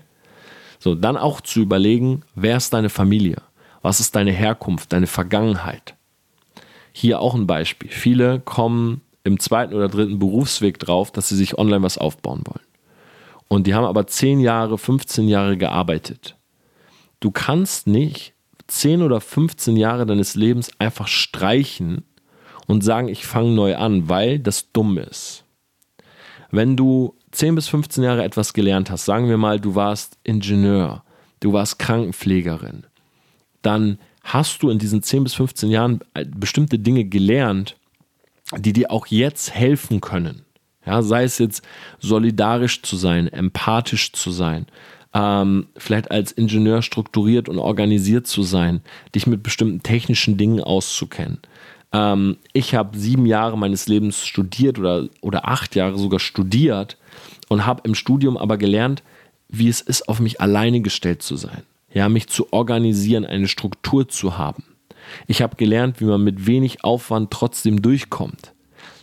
[0.78, 3.42] So, dann auch zu überlegen, wer ist deine Familie?
[3.82, 5.94] Was ist deine Herkunft, deine Vergangenheit?
[6.92, 7.90] Hier auch ein Beispiel.
[7.90, 12.66] Viele kommen im zweiten oder dritten Berufsweg drauf, dass sie sich online was aufbauen wollen.
[13.48, 16.36] Und die haben aber 10 Jahre, 15 Jahre gearbeitet.
[17.20, 18.34] Du kannst nicht
[18.68, 22.04] 10 oder 15 Jahre deines Lebens einfach streichen
[22.66, 25.44] und sagen, ich fange neu an, weil das dumm ist.
[26.50, 31.04] Wenn du 10 bis 15 Jahre etwas gelernt hast, sagen wir mal, du warst Ingenieur,
[31.40, 32.84] du warst Krankenpflegerin,
[33.62, 37.76] dann hast du in diesen 10 bis 15 Jahren äh, bestimmte Dinge gelernt,
[38.56, 40.42] die dir auch jetzt helfen können.
[40.87, 41.62] Ja, sei es jetzt
[41.98, 44.66] solidarisch zu sein, empathisch zu sein,
[45.12, 48.80] ähm, vielleicht als Ingenieur strukturiert und organisiert zu sein,
[49.14, 51.40] dich mit bestimmten technischen Dingen auszukennen.
[51.92, 56.96] Ähm, ich habe sieben Jahre meines Lebens studiert oder, oder acht Jahre sogar studiert
[57.48, 59.03] und habe im Studium aber gelernt,
[59.48, 61.62] wie es ist, auf mich alleine gestellt zu sein.
[61.92, 64.64] Ja, mich zu organisieren, eine Struktur zu haben.
[65.27, 68.53] Ich habe gelernt, wie man mit wenig Aufwand trotzdem durchkommt.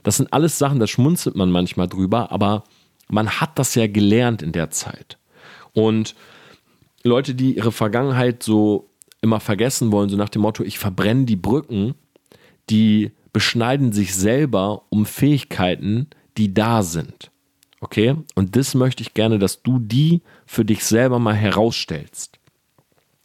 [0.04, 2.63] Das sind alles Sachen, da schmunzelt man manchmal drüber, aber
[3.08, 5.17] man hat das ja gelernt in der Zeit.
[5.74, 6.15] Und
[7.04, 8.89] Leute, die ihre Vergangenheit so
[9.21, 11.95] immer vergessen wollen, so nach dem Motto, ich verbrenne die Brücken,
[12.69, 17.32] die beschneiden sich selber um Fähigkeiten, die da sind.
[17.82, 18.15] Okay?
[18.34, 22.39] Und das möchte ich gerne, dass du die für dich selber mal herausstellst.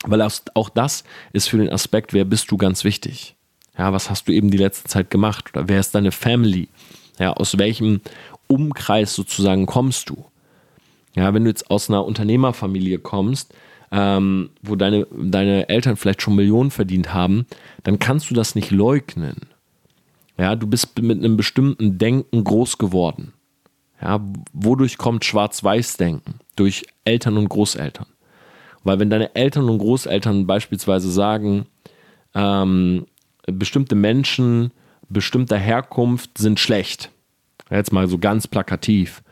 [0.05, 0.23] Weil
[0.55, 3.37] auch das ist für den Aspekt, wer bist du ganz wichtig.
[3.79, 5.51] Ja, was hast du eben die letzte Zeit gemacht?
[5.55, 6.69] Oder wer ist deine Family?
[7.19, 8.01] Ja, aus welchem
[8.47, 10.25] Umkreis sozusagen kommst du?
[11.15, 13.55] Ja, wenn du jetzt aus einer Unternehmerfamilie kommst,
[13.91, 17.47] ähm, wo deine, deine Eltern vielleicht schon Millionen verdient haben,
[17.83, 19.49] dann kannst du das nicht leugnen.
[20.39, 23.33] Ja, du bist mit einem bestimmten Denken groß geworden.
[24.01, 24.21] Ja,
[24.53, 26.37] wodurch kommt Schwarz-Weiß-Denken?
[26.57, 28.07] Durch Eltern und Großeltern.
[28.83, 31.67] Weil wenn deine Eltern und Großeltern beispielsweise sagen,
[32.35, 33.07] ähm,
[33.47, 34.73] bestimmte Menschen
[35.11, 37.11] bestimmter Herkunft sind schlecht,
[37.69, 39.23] jetzt mal so ganz plakativ,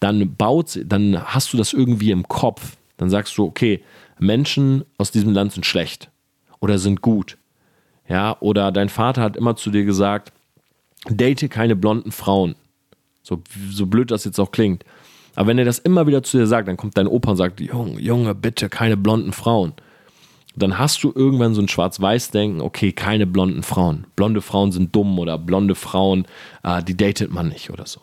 [0.00, 2.76] dann baut, dann hast du das irgendwie im Kopf.
[2.96, 3.82] Dann sagst du, okay,
[4.18, 6.10] Menschen aus diesem Land sind schlecht
[6.60, 7.36] oder sind gut.
[8.08, 10.32] Ja, oder dein Vater hat immer zu dir gesagt,
[11.08, 12.54] date keine blonden Frauen.
[13.22, 14.84] So, so blöd das jetzt auch klingt.
[15.34, 17.60] Aber wenn er das immer wieder zu dir sagt, dann kommt dein Opa und sagt,
[17.60, 19.72] Junge, Junge, bitte keine blonden Frauen.
[20.56, 24.06] Dann hast du irgendwann so ein Schwarz-Weiß-Denken, okay, keine blonden Frauen.
[24.14, 26.26] Blonde Frauen sind dumm oder blonde Frauen,
[26.62, 28.00] äh, die datet man nicht oder so.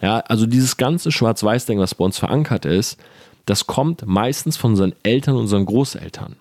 [0.00, 2.98] Ja, also dieses ganze Schwarz-Weiß-Denken, was bei uns verankert ist,
[3.46, 6.36] das kommt meistens von unseren Eltern und unseren Großeltern.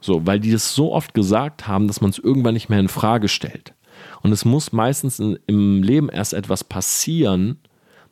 [0.00, 2.88] So, weil die das so oft gesagt haben, dass man es irgendwann nicht mehr in
[2.88, 3.74] Frage stellt.
[4.22, 7.58] Und es muss meistens in, im Leben erst etwas passieren,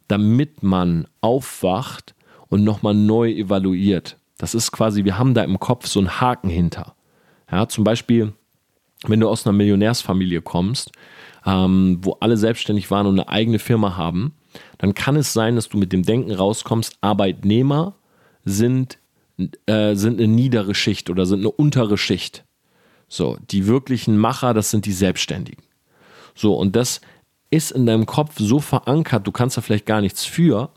[0.07, 2.15] damit man aufwacht
[2.49, 4.17] und nochmal neu evaluiert.
[4.37, 6.95] Das ist quasi, wir haben da im Kopf so einen Haken hinter.
[7.51, 8.33] Ja, zum Beispiel,
[9.07, 10.93] wenn du aus einer Millionärsfamilie kommst,
[11.47, 14.35] ähm, wo alle selbstständig waren und eine eigene Firma haben,
[14.79, 17.95] dann kann es sein, dass du mit dem Denken rauskommst, Arbeitnehmer
[18.49, 18.99] sind,
[19.67, 22.45] äh, sind eine niedere Schicht oder sind eine untere Schicht.
[23.09, 25.65] So, die wirklichen Macher, das sind die Selbstständigen.
[26.35, 27.01] So, und das
[27.51, 30.71] ist in deinem Kopf so verankert, du kannst da vielleicht gar nichts für.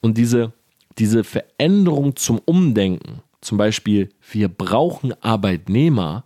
[0.00, 0.52] Und diese,
[0.98, 6.24] diese Veränderung zum Umdenken, zum Beispiel, wir brauchen Arbeitnehmer,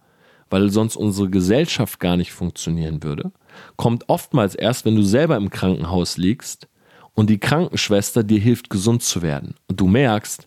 [0.51, 3.33] weil sonst unsere Gesellschaft gar nicht funktionieren würde,
[3.77, 6.69] kommt oftmals erst, wenn du selber im Krankenhaus liegst
[7.17, 9.55] und die Krankenschwester dir hilft, gesund zu werden.
[9.67, 10.45] Und du merkst,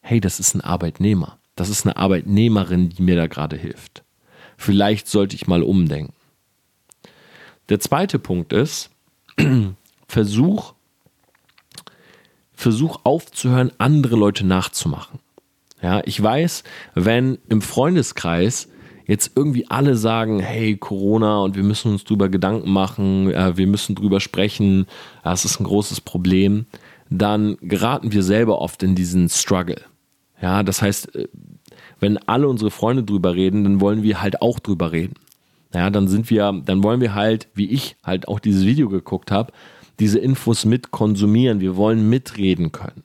[0.00, 1.38] hey, das ist ein Arbeitnehmer.
[1.54, 4.02] Das ist eine Arbeitnehmerin, die mir da gerade hilft.
[4.56, 6.14] Vielleicht sollte ich mal umdenken.
[7.68, 8.90] Der zweite Punkt ist,
[10.08, 10.74] versuch,
[12.54, 15.20] versuch aufzuhören, andere Leute nachzumachen.
[15.82, 18.68] Ja, ich weiß, wenn im Freundeskreis
[19.08, 23.66] jetzt irgendwie alle sagen, hey, Corona und wir müssen uns drüber Gedanken machen, äh, wir
[23.66, 24.86] müssen drüber sprechen,
[25.24, 26.66] das ist ein großes Problem,
[27.10, 29.80] dann geraten wir selber oft in diesen Struggle.
[30.40, 31.28] Ja, das heißt, äh,
[31.98, 35.14] wenn alle unsere Freunde drüber reden, dann wollen wir halt auch drüber reden.
[35.74, 39.30] Ja, dann sind wir, dann wollen wir halt, wie ich halt auch dieses Video geguckt
[39.30, 39.52] habe,
[39.98, 41.60] diese Infos mit konsumieren.
[41.60, 43.02] Wir wollen mitreden können.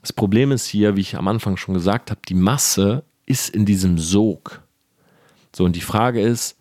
[0.00, 3.64] Das Problem ist hier, wie ich am Anfang schon gesagt habe, die Masse ist in
[3.66, 4.61] diesem Sog.
[5.54, 6.56] So, und die Frage ist,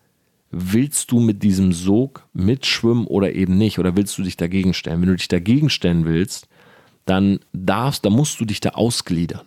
[0.52, 3.80] willst du mit diesem Sog mitschwimmen oder eben nicht?
[3.80, 5.02] Oder willst du dich dagegen stellen?
[5.02, 6.48] Wenn du dich dagegen stellen willst,
[7.06, 9.46] dann darfst, dann musst du dich da ausgliedern.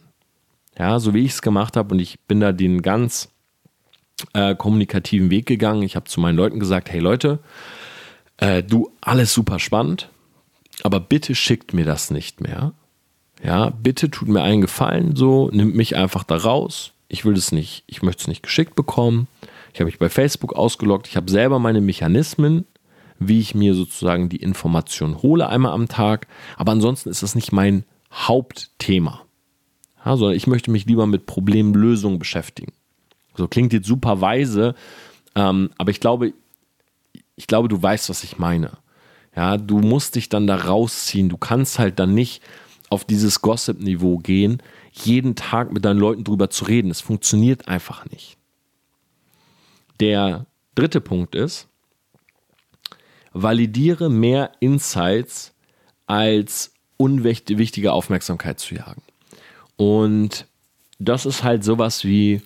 [0.78, 3.28] Ja, so wie ich es gemacht habe und ich bin da den ganz
[4.32, 5.82] äh, kommunikativen Weg gegangen.
[5.82, 7.38] Ich habe zu meinen Leuten gesagt, hey Leute,
[8.38, 10.10] äh, du, alles super spannend,
[10.82, 12.72] aber bitte schickt mir das nicht mehr.
[13.42, 16.93] Ja, bitte tut mir einen Gefallen, so, nimmt mich einfach da raus.
[17.08, 19.28] Ich will das nicht, ich möchte es nicht geschickt bekommen.
[19.72, 21.08] Ich habe mich bei Facebook ausgeloggt.
[21.08, 22.64] Ich habe selber meine Mechanismen,
[23.18, 26.26] wie ich mir sozusagen die Information hole einmal am Tag.
[26.56, 29.22] Aber ansonsten ist das nicht mein Hauptthema.
[30.04, 32.72] Ja, sondern ich möchte mich lieber mit Problemlösungen beschäftigen.
[33.36, 34.74] So klingt jetzt super weise,
[35.34, 36.32] ähm, aber ich glaube,
[37.36, 38.78] ich glaube, du weißt, was ich meine.
[39.34, 41.28] Ja, du musst dich dann da rausziehen.
[41.28, 42.42] Du kannst halt dann nicht
[42.90, 44.62] auf dieses Gossip-Niveau gehen,
[44.94, 46.90] jeden Tag mit deinen Leuten drüber zu reden.
[46.90, 48.36] Es funktioniert einfach nicht.
[50.00, 51.68] Der dritte Punkt ist,
[53.32, 55.52] validiere mehr Insights
[56.06, 59.02] als unwichtige Aufmerksamkeit zu jagen.
[59.76, 60.46] Und
[60.98, 62.40] das ist halt sowas wie,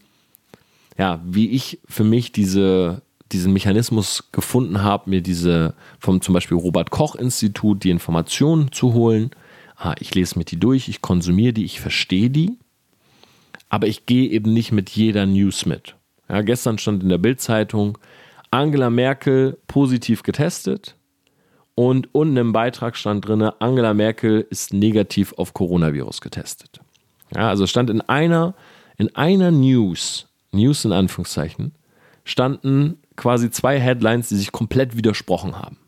[0.97, 6.57] ja, wie ich für mich diese, diesen Mechanismus gefunden habe, mir diese vom zum Beispiel
[6.57, 9.31] Robert Koch Institut die Informationen zu holen.
[9.79, 12.59] Ah, ich lese mir die durch, ich konsumiere die, ich verstehe die,
[13.69, 15.95] aber ich gehe eben nicht mit jeder News mit.
[16.29, 17.97] Ja, gestern stand in der Bildzeitung
[18.51, 20.97] Angela Merkel positiv getestet
[21.77, 26.81] und unten im Beitrag stand drin, Angela Merkel ist negativ auf Coronavirus getestet.
[27.33, 28.55] Ja, also stand in einer,
[28.97, 31.73] in einer News, News in Anführungszeichen,
[32.25, 35.79] standen quasi zwei Headlines, die sich komplett widersprochen haben.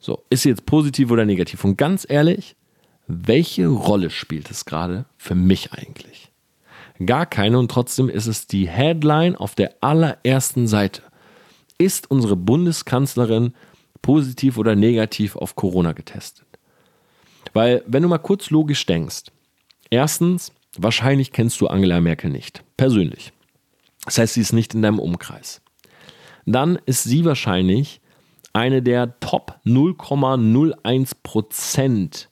[0.00, 1.64] So, ist sie jetzt positiv oder negativ?
[1.64, 2.56] Und ganz ehrlich,
[3.08, 6.30] welche Rolle spielt es gerade für mich eigentlich?
[7.04, 11.02] Gar keine und trotzdem ist es die Headline auf der allerersten Seite.
[11.78, 13.54] Ist unsere Bundeskanzlerin
[14.02, 16.46] positiv oder negativ auf Corona getestet?
[17.52, 19.24] Weil, wenn du mal kurz logisch denkst,
[19.90, 23.32] Erstens, wahrscheinlich kennst du Angela Merkel nicht, persönlich.
[24.04, 25.60] Das heißt, sie ist nicht in deinem Umkreis.
[26.46, 28.00] Dann ist sie wahrscheinlich
[28.52, 32.28] eine der Top 0,01 Prozent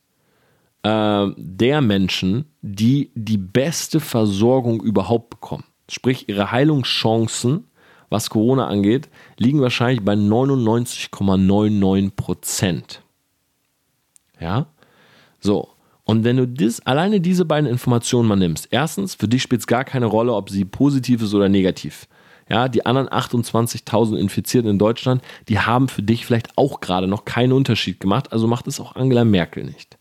[0.86, 5.64] äh, der Menschen, die die beste Versorgung überhaupt bekommen.
[5.90, 7.64] Sprich, ihre Heilungschancen,
[8.08, 13.02] was Corona angeht, liegen wahrscheinlich bei 99,99 Prozent.
[14.40, 14.66] Ja?
[15.40, 15.70] So.
[16.04, 19.66] Und wenn du das, alleine diese beiden Informationen mal nimmst, erstens, für dich spielt es
[19.66, 22.06] gar keine Rolle, ob sie positiv ist oder negativ.
[22.48, 27.24] Ja, die anderen 28.000 Infizierten in Deutschland, die haben für dich vielleicht auch gerade noch
[27.24, 29.95] keinen Unterschied gemacht, also macht es auch Angela Merkel nicht.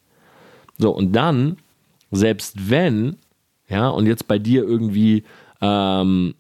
[0.77, 1.57] So, und dann,
[2.11, 3.17] selbst wenn,
[3.67, 5.23] ja, und jetzt bei dir irgendwie
[5.61, 6.35] ähm,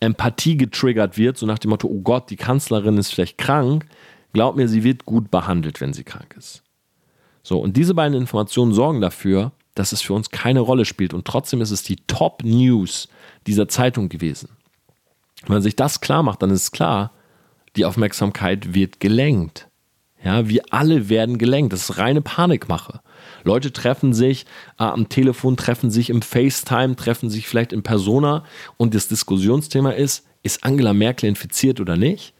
[0.00, 3.86] Empathie getriggert wird, so nach dem Motto, oh Gott, die Kanzlerin ist vielleicht krank,
[4.32, 6.62] glaub mir, sie wird gut behandelt, wenn sie krank ist.
[7.42, 11.14] So, und diese beiden Informationen sorgen dafür, dass es für uns keine Rolle spielt.
[11.14, 13.08] Und trotzdem ist es die Top-News
[13.46, 14.50] dieser Zeitung gewesen.
[15.42, 17.12] Wenn man sich das klar macht, dann ist klar,
[17.76, 19.67] die Aufmerksamkeit wird gelenkt.
[20.22, 21.72] Ja, wir alle werden gelenkt.
[21.72, 23.00] Das ist reine Panikmache.
[23.44, 24.46] Leute treffen sich
[24.78, 28.44] äh, am Telefon, treffen sich im FaceTime, treffen sich vielleicht in Persona
[28.76, 32.34] und das Diskussionsthema ist, ist Angela Merkel infiziert oder nicht?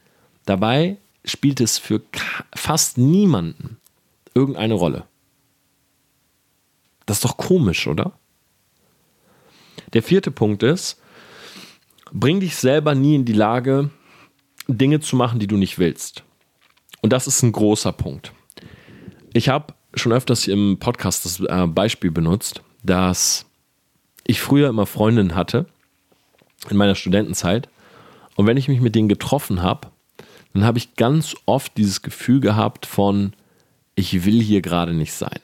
[0.44, 2.02] Dabei spielt es für
[2.54, 3.76] fast niemanden
[4.34, 5.04] irgendeine Rolle.
[7.06, 8.18] Das ist doch komisch, oder?
[9.92, 11.00] Der vierte Punkt ist,
[12.12, 13.90] bring dich selber nie in die Lage,
[14.66, 16.24] Dinge zu machen, die du nicht willst.
[17.02, 18.32] Und das ist ein großer Punkt.
[19.32, 23.46] Ich habe schon öfters im Podcast das äh, Beispiel benutzt, dass
[24.26, 25.66] ich früher immer Freundinnen hatte
[26.70, 27.68] in meiner Studentenzeit
[28.38, 29.88] und wenn ich mich mit denen getroffen habe,
[30.54, 33.32] dann habe ich ganz oft dieses Gefühl gehabt von,
[33.96, 35.40] ich will hier gerade nicht sein.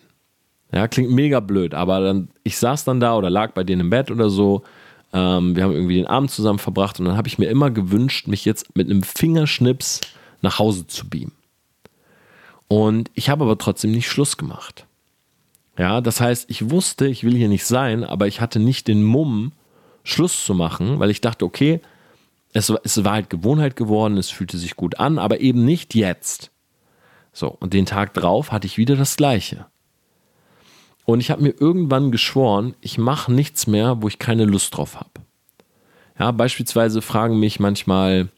[0.72, 3.90] Ja, klingt mega blöd, aber dann, ich saß dann da oder lag bei denen im
[3.90, 4.62] Bett oder so.
[5.12, 8.28] Ähm, wir haben irgendwie den Abend zusammen verbracht und dann habe ich mir immer gewünscht,
[8.28, 10.00] mich jetzt mit einem Fingerschnips
[10.40, 11.32] nach Hause zu beamen.
[12.68, 14.86] Und ich habe aber trotzdem nicht Schluss gemacht.
[15.78, 19.02] Ja, das heißt, ich wusste, ich will hier nicht sein, aber ich hatte nicht den
[19.02, 19.52] Mumm,
[20.04, 21.80] Schluss zu machen, weil ich dachte, okay,
[22.52, 26.50] es, es war halt Gewohnheit geworden, es fühlte sich gut an, aber eben nicht jetzt.
[27.32, 29.66] So, und den Tag drauf hatte ich wieder das Gleiche.
[31.04, 34.96] Und ich habe mir irgendwann geschworen, ich mache nichts mehr, wo ich keine Lust drauf
[34.96, 35.10] habe.
[36.18, 38.28] Ja, beispielsweise fragen mich manchmal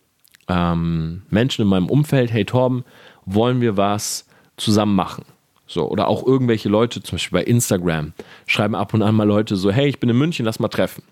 [0.48, 2.84] ähm, Menschen in meinem Umfeld, hey Torben,
[3.26, 5.24] wollen wir was zusammen machen?
[5.66, 8.12] So, oder auch irgendwelche Leute, zum Beispiel bei Instagram,
[8.46, 11.02] schreiben ab und an mal Leute so, hey, ich bin in München, lass mal treffen.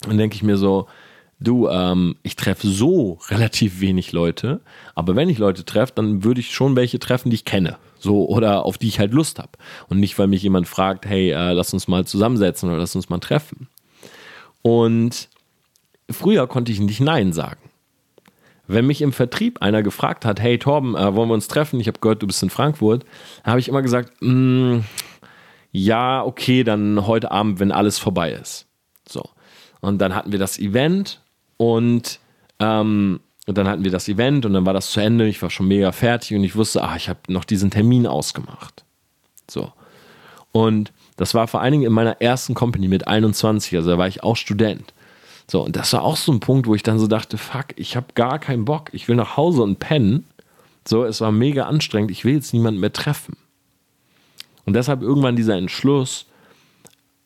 [0.00, 0.88] Dann denke ich mir so,
[1.38, 4.60] du, ähm, ich treffe so relativ wenig Leute,
[4.96, 7.76] aber wenn ich Leute treffe, dann würde ich schon welche treffen, die ich kenne.
[7.98, 9.52] So, oder auf die ich halt Lust habe.
[9.88, 13.08] Und nicht, weil mich jemand fragt, hey, äh, lass uns mal zusammensetzen oder lass uns
[13.08, 13.68] mal treffen.
[14.62, 15.28] Und
[16.10, 17.60] früher konnte ich nicht Nein sagen.
[18.66, 21.80] Wenn mich im Vertrieb einer gefragt hat, hey Torben, äh, wollen wir uns treffen?
[21.80, 23.04] Ich habe gehört, du bist in Frankfurt,
[23.44, 24.80] habe ich immer gesagt, mm,
[25.72, 28.66] ja, okay, dann heute Abend, wenn alles vorbei ist.
[29.08, 29.24] So.
[29.80, 31.20] Und dann hatten wir das Event
[31.56, 32.20] und,
[32.60, 35.26] ähm, und dann hatten wir das Event und dann war das zu Ende.
[35.26, 38.84] Ich war schon mega fertig und ich wusste, ah, ich habe noch diesen Termin ausgemacht.
[39.50, 39.72] So.
[40.52, 44.08] Und das war vor allen Dingen in meiner ersten Company mit 21, also da war
[44.08, 44.92] ich auch Student.
[45.52, 47.94] So, und das war auch so ein Punkt, wo ich dann so dachte, fuck, ich
[47.94, 50.26] habe gar keinen Bock, ich will nach Hause und pennen.
[50.88, 53.36] So, es war mega anstrengend, ich will jetzt niemanden mehr treffen.
[54.64, 56.24] Und deshalb irgendwann dieser Entschluss,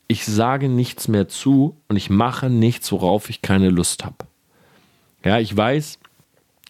[0.09, 4.17] ich sage nichts mehr zu und ich mache nichts, worauf ich keine Lust habe.
[5.25, 6.01] Ja, ich weiß,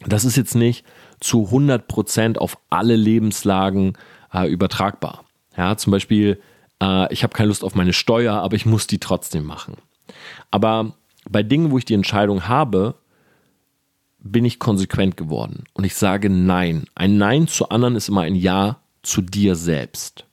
[0.04, 0.84] das ist jetzt nicht
[1.20, 3.96] zu 100% auf alle Lebenslagen
[4.30, 5.24] äh, übertragbar.
[5.56, 6.38] Ja, zum Beispiel,
[6.82, 9.78] äh, ich habe keine Lust auf meine Steuer, aber ich muss die trotzdem machen.
[10.50, 10.92] Aber
[11.28, 12.94] bei Dingen, wo ich die Entscheidung habe,
[14.18, 16.86] bin ich konsequent geworden und ich sage Nein.
[16.94, 20.24] Ein Nein zu anderen ist immer ein Ja zu dir selbst.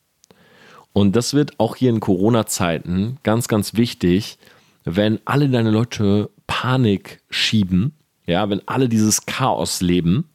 [0.94, 4.38] Und das wird auch hier in Corona-Zeiten ganz, ganz wichtig,
[4.84, 7.94] wenn alle deine Leute Panik schieben,
[8.26, 10.30] ja, wenn alle dieses Chaos leben,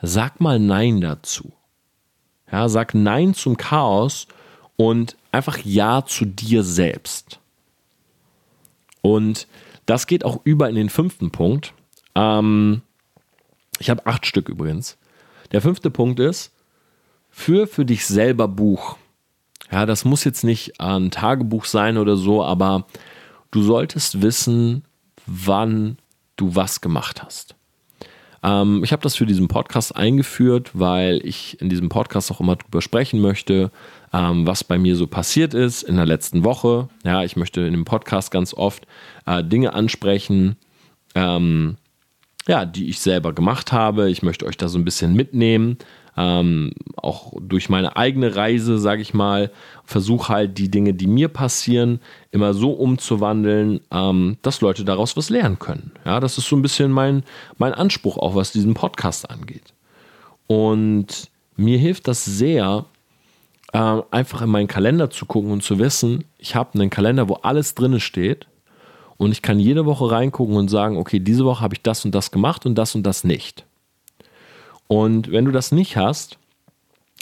[0.00, 1.52] sag mal Nein dazu.
[2.50, 4.26] Ja, sag Nein zum Chaos
[4.76, 7.38] und einfach Ja zu dir selbst.
[9.02, 9.46] Und
[9.86, 11.74] das geht auch über in den fünften Punkt.
[12.14, 12.82] Ähm,
[13.78, 14.98] ich habe acht Stück übrigens.
[15.50, 16.52] Der fünfte Punkt ist,
[17.30, 18.96] für für dich selber Buch.
[19.70, 22.86] Ja, das muss jetzt nicht ein Tagebuch sein oder so, aber
[23.50, 24.84] du solltest wissen,
[25.26, 25.98] wann
[26.36, 27.56] du was gemacht hast.
[28.42, 32.56] Ähm, ich habe das für diesen Podcast eingeführt, weil ich in diesem Podcast auch immer
[32.56, 33.70] drüber sprechen möchte,
[34.12, 36.88] ähm, was bei mir so passiert ist in der letzten Woche.
[37.04, 38.86] Ja, ich möchte in dem Podcast ganz oft
[39.26, 40.56] äh, Dinge ansprechen,
[41.14, 41.76] ähm,
[42.48, 44.10] ja, die ich selber gemacht habe.
[44.10, 45.78] Ich möchte euch da so ein bisschen mitnehmen
[46.16, 49.50] ähm, auch durch meine eigene Reise, sage ich mal,
[49.84, 55.30] versuche halt die Dinge, die mir passieren, immer so umzuwandeln, ähm, dass Leute daraus was
[55.30, 55.92] lernen können.
[56.04, 57.22] Ja, das ist so ein bisschen mein,
[57.56, 59.72] mein Anspruch auch, was diesen Podcast angeht.
[60.46, 62.84] Und mir hilft das sehr,
[63.72, 67.34] äh, einfach in meinen Kalender zu gucken und zu wissen, ich habe einen Kalender, wo
[67.34, 68.46] alles drin steht.
[69.16, 72.12] Und ich kann jede Woche reingucken und sagen, okay, diese Woche habe ich das und
[72.14, 73.64] das gemacht und das und das nicht.
[74.92, 76.36] Und wenn du das nicht hast,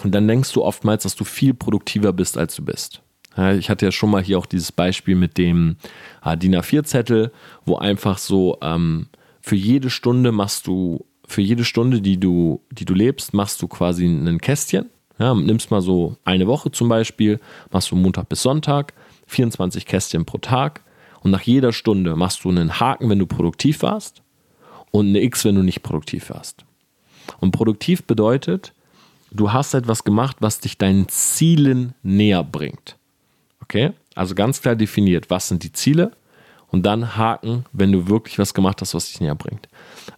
[0.03, 3.01] dann denkst du oftmals, dass du viel produktiver bist, als du bist.
[3.61, 5.77] Ich hatte ja schon mal hier auch dieses Beispiel mit dem
[6.25, 7.31] äh, DIN A4-Zettel,
[7.65, 9.07] wo einfach so ähm,
[9.41, 13.69] für jede Stunde machst du, für jede Stunde, die du, die du lebst, machst du
[13.69, 14.91] quasi ein Kästchen.
[15.21, 17.39] Ja, nimmst mal so eine Woche zum Beispiel,
[17.71, 18.95] machst du Montag bis Sonntag,
[19.29, 20.83] 24 Kästchen pro Tag
[21.21, 24.23] und nach jeder Stunde machst du einen Haken, wenn du produktiv warst
[24.91, 26.65] und eine X, wenn du nicht produktiv warst.
[27.39, 28.73] Und produktiv bedeutet,
[29.31, 32.97] du hast etwas gemacht, was dich deinen Zielen näher bringt.
[33.63, 33.93] Okay?
[34.15, 36.13] Also ganz klar definiert, was sind die Ziele
[36.71, 39.69] und dann haken, wenn du wirklich was gemacht hast, was dich näher bringt.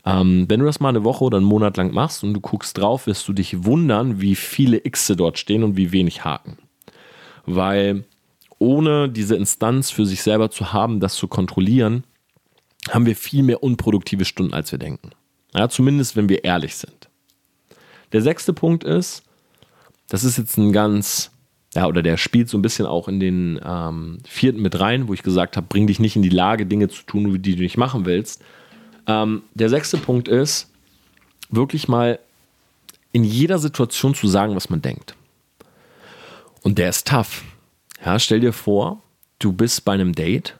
[0.05, 2.79] Ähm, wenn du das mal eine Woche oder einen Monat lang machst und du guckst
[2.79, 6.59] drauf, wirst du dich wundern, wie viele Xe dort stehen und wie wenig Haken.
[7.47, 8.05] Weil
[8.59, 12.05] ohne diese Instanz für sich selber zu haben, das zu kontrollieren,
[12.91, 15.11] haben wir viel mehr unproduktive Stunden, als wir denken.
[15.55, 17.09] Ja, zumindest, wenn wir ehrlich sind.
[18.13, 19.23] Der sechste Punkt ist,
[20.09, 21.31] das ist jetzt ein ganz,
[21.75, 25.15] ja, oder der spielt so ein bisschen auch in den ähm, vierten mit rein, wo
[25.15, 27.79] ich gesagt habe, bring dich nicht in die Lage, Dinge zu tun, die du nicht
[27.79, 28.43] machen willst.
[29.07, 30.71] Ähm, der sechste Punkt ist,
[31.49, 32.19] wirklich mal
[33.13, 35.15] in jeder Situation zu sagen, was man denkt.
[36.63, 37.45] Und der ist tough.
[38.05, 39.03] Ja, stell dir vor,
[39.39, 40.57] du bist bei einem Date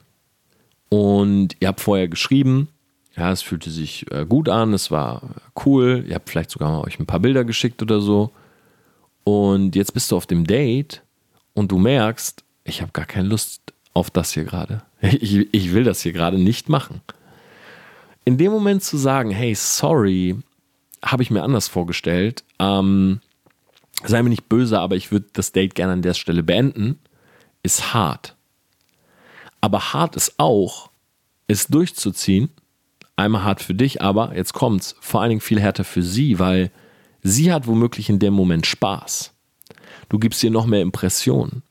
[0.89, 2.69] und ihr habt vorher geschrieben,
[3.15, 5.21] ja, es fühlte sich äh, gut an, es war
[5.65, 8.31] cool, ihr habt vielleicht sogar mal euch ein paar Bilder geschickt oder so.
[9.23, 11.03] Und jetzt bist du auf dem Date
[11.53, 13.61] und du merkst, ich habe gar keine Lust
[13.93, 14.83] auf das hier gerade.
[15.01, 17.01] Ich, ich will das hier gerade nicht machen.
[18.23, 20.37] In dem Moment zu sagen, hey, sorry,
[21.03, 23.19] habe ich mir anders vorgestellt, ähm,
[24.05, 26.99] sei mir nicht böse, aber ich würde das Date gerne an der Stelle beenden,
[27.63, 28.35] ist hart.
[29.59, 30.89] Aber hart ist auch,
[31.47, 32.49] es durchzuziehen.
[33.15, 36.71] Einmal hart für dich, aber jetzt kommt's, vor allen Dingen viel härter für sie, weil
[37.21, 39.33] sie hat womöglich in dem Moment Spaß.
[40.09, 41.63] Du gibst ihr noch mehr Impressionen.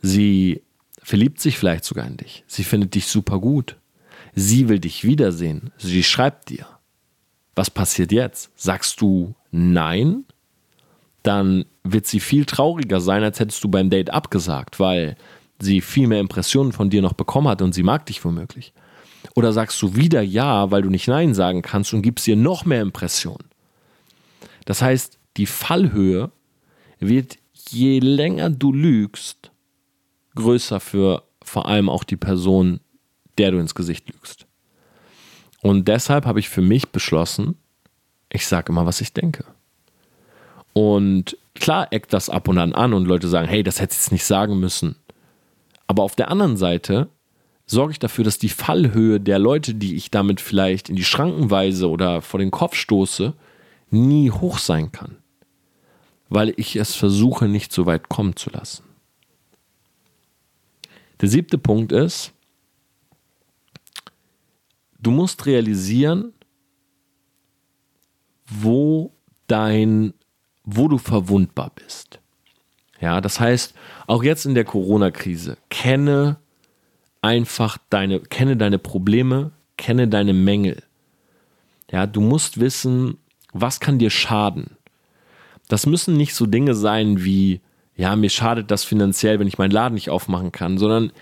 [0.00, 0.62] Sie
[1.02, 2.44] verliebt sich vielleicht sogar in dich.
[2.46, 3.76] Sie findet dich super gut.
[4.34, 5.72] Sie will dich wiedersehen.
[5.76, 6.66] Sie schreibt dir.
[7.54, 8.50] Was passiert jetzt?
[8.56, 10.24] Sagst du nein?
[11.22, 15.16] Dann wird sie viel trauriger sein, als hättest du beim Date abgesagt, weil
[15.58, 18.72] sie viel mehr Impressionen von dir noch bekommen hat und sie mag dich womöglich.
[19.34, 22.64] Oder sagst du wieder ja, weil du nicht nein sagen kannst und gibst ihr noch
[22.64, 23.48] mehr Impressionen.
[24.64, 26.30] Das heißt, die Fallhöhe
[26.98, 29.52] wird je länger du lügst,
[30.34, 32.80] größer für vor allem auch die Person,
[33.38, 34.46] der du ins Gesicht lügst.
[35.62, 37.56] Und deshalb habe ich für mich beschlossen,
[38.30, 39.44] ich sage immer, was ich denke.
[40.72, 43.98] Und klar eckt das ab und an an und Leute sagen, hey, das hätte ich
[43.98, 44.96] jetzt nicht sagen müssen.
[45.86, 47.08] Aber auf der anderen Seite
[47.70, 51.50] sorge ich dafür, dass die Fallhöhe der Leute, die ich damit vielleicht in die Schranken
[51.50, 53.34] weise oder vor den Kopf stoße,
[53.90, 55.16] nie hoch sein kann
[56.30, 58.84] weil ich es versuche, nicht so weit kommen zu lassen.
[61.20, 62.32] Der siebte Punkt ist,
[65.00, 66.32] du musst realisieren,
[68.46, 69.12] wo
[69.48, 70.14] dein,
[70.64, 72.20] wo du verwundbar bist.
[73.00, 73.74] Ja, das heißt,
[74.06, 76.38] auch jetzt in der Corona-Krise, kenne
[77.22, 80.82] einfach deine, kenne deine Probleme, kenne deine Mängel.
[81.90, 83.18] Ja, du musst wissen,
[83.52, 84.76] was kann dir schaden?
[85.68, 87.60] Das müssen nicht so Dinge sein wie,
[87.96, 91.12] ja, mir schadet das finanziell, wenn ich meinen Laden nicht aufmachen kann, sondern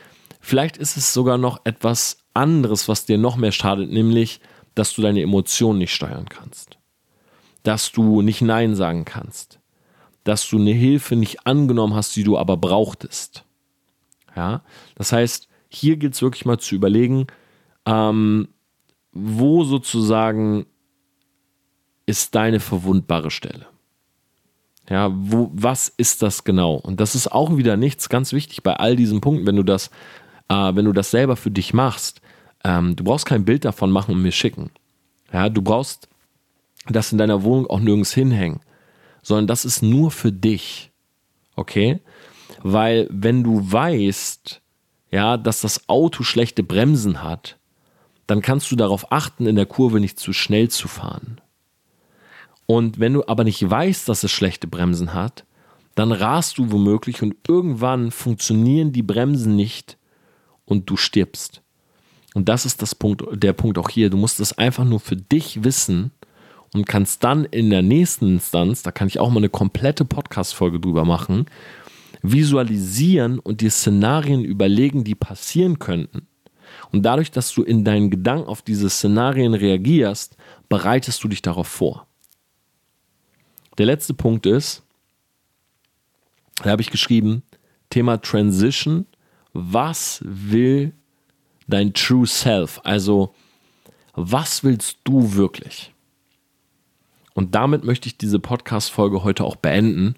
[0.41, 4.41] vielleicht ist es sogar noch etwas anderes, was dir noch mehr schadet, nämlich,
[4.75, 6.79] dass du deine Emotionen nicht steuern kannst.
[7.63, 9.59] Dass du nicht Nein sagen kannst.
[10.25, 13.45] Dass du eine Hilfe nicht angenommen hast, die du aber brauchtest.
[14.37, 14.63] Ja,
[14.95, 17.27] das heißt, hier gilt es wirklich mal zu überlegen,
[17.87, 18.49] ähm,
[19.13, 20.67] wo sozusagen
[22.07, 23.67] ist deine verwundbare Stelle.
[24.89, 26.75] Ja, wo, was ist das genau?
[26.75, 29.91] Und das ist auch wieder nichts ganz wichtig bei all diesen Punkten, wenn du das,
[30.49, 32.23] äh, wenn du das selber für dich machst.
[32.65, 34.71] Ähm, du brauchst kein Bild davon machen und mir schicken.
[35.33, 36.09] Ja, du brauchst
[36.89, 38.61] das in deiner Wohnung auch nirgends hinhängen,
[39.23, 40.91] sondern das ist nur für dich.
[41.55, 42.01] Okay?
[42.63, 44.63] Weil wenn du weißt,
[45.11, 47.59] ja, dass das Auto schlechte Bremsen hat,
[48.27, 51.41] dann kannst du darauf achten, in der Kurve nicht zu schnell zu fahren.
[52.67, 55.45] Und wenn du aber nicht weißt, dass es schlechte Bremsen hat,
[55.95, 59.97] dann rast du womöglich und irgendwann funktionieren die Bremsen nicht
[60.67, 61.63] und du stirbst.
[62.35, 64.11] Und das ist das Punkt, der Punkt auch hier.
[64.11, 66.13] Du musst es einfach nur für dich wissen
[66.75, 70.79] und kannst dann in der nächsten Instanz, da kann ich auch mal eine komplette Podcast-Folge
[70.79, 71.47] drüber machen,
[72.23, 76.27] visualisieren und dir Szenarien überlegen, die passieren könnten.
[76.93, 80.37] Und dadurch, dass du in deinen Gedanken auf diese Szenarien reagierst,
[80.69, 82.07] bereitest du dich darauf vor.
[83.79, 84.83] Der letzte Punkt ist,
[86.63, 87.43] da habe ich geschrieben,
[87.91, 89.07] Thema Transition.
[89.53, 90.93] Was will
[91.69, 92.81] dein True Self?
[92.85, 93.35] Also,
[94.15, 95.93] was willst du wirklich?
[97.35, 100.17] Und damit möchte ich diese Podcast-Folge heute auch beenden.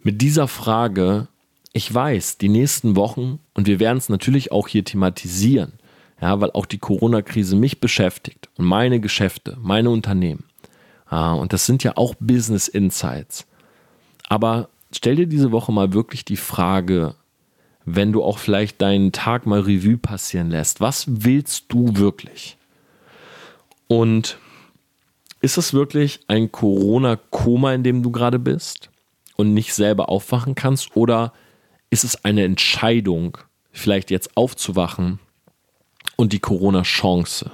[0.00, 1.26] Mit dieser Frage,
[1.72, 5.72] ich weiß, die nächsten Wochen, und wir werden es natürlich auch hier thematisieren,
[6.20, 10.44] ja, weil auch die Corona-Krise mich beschäftigt und meine Geschäfte, meine Unternehmen.
[11.06, 13.46] Ah, und das sind ja auch Business Insights.
[14.28, 17.14] Aber stell dir diese Woche mal wirklich die Frage,
[17.84, 22.56] wenn du auch vielleicht deinen Tag mal Revue passieren lässt, was willst du wirklich?
[23.88, 24.38] Und
[25.40, 28.90] ist es wirklich ein Corona-Koma, in dem du gerade bist
[29.38, 30.94] und nicht selber aufwachen kannst?
[30.96, 31.32] Oder
[31.88, 33.38] ist es eine Entscheidung,
[33.72, 35.20] vielleicht jetzt aufzuwachen
[36.16, 37.52] und die Corona-Chance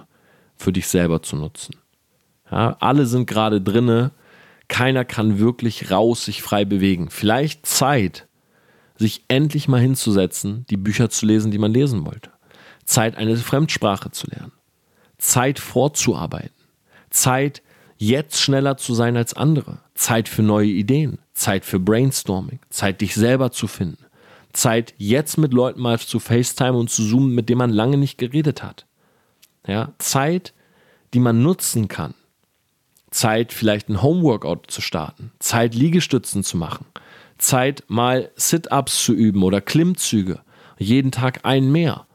[0.57, 1.76] für dich selber zu nutzen.
[2.51, 4.12] Ja, alle sind gerade drinne,
[4.68, 7.11] keiner kann wirklich raus sich frei bewegen.
[7.11, 8.26] Vielleicht Zeit,
[8.97, 12.30] sich endlich mal hinzusetzen, die Bücher zu lesen, die man lesen wollte.
[12.85, 14.53] Zeit, eine Fremdsprache zu lernen.
[15.18, 16.55] Zeit vorzuarbeiten.
[17.11, 17.62] Zeit,
[18.07, 19.78] jetzt schneller zu sein als andere.
[19.94, 21.18] Zeit für neue Ideen.
[21.32, 22.61] Zeit für Brainstorming.
[22.70, 24.05] Zeit, dich selber zu finden.
[24.52, 28.18] Zeit, jetzt mit Leuten mal zu FaceTime und zu zoomen, mit denen man lange nicht
[28.18, 28.86] geredet hat.
[29.66, 30.55] Ja, Zeit,
[31.12, 32.14] die man nutzen kann.
[33.11, 35.32] Zeit, vielleicht ein Homeworkout zu starten.
[35.38, 36.86] Zeit, Liegestützen zu machen.
[37.38, 40.40] Zeit, mal Sit-ups zu üben oder Klimmzüge.
[40.78, 42.07] Jeden Tag ein mehr.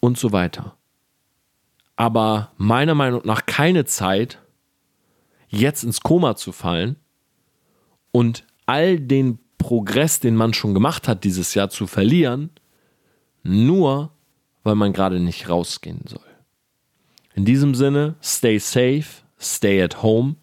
[0.00, 0.76] Und so weiter.
[1.96, 4.38] Aber meiner Meinung nach keine Zeit,
[5.48, 6.96] jetzt ins Koma zu fallen
[8.10, 12.50] und all den Progress, den man schon gemacht hat dieses Jahr, zu verlieren,
[13.42, 14.10] nur
[14.62, 16.20] weil man gerade nicht rausgehen soll.
[17.34, 19.04] In diesem Sinne, stay safe,
[19.40, 20.36] stay at home.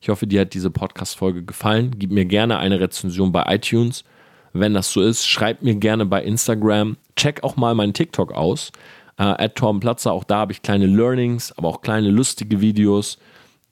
[0.00, 1.92] Ich hoffe, dir hat diese Podcast-Folge gefallen.
[1.98, 4.04] Gib mir gerne eine Rezension bei iTunes.
[4.52, 6.96] Wenn das so ist, schreib mir gerne bei Instagram.
[7.16, 8.70] Check auch mal meinen TikTok aus.
[9.16, 13.18] Äh, Tom Platzer, auch da habe ich kleine Learnings, aber auch kleine lustige Videos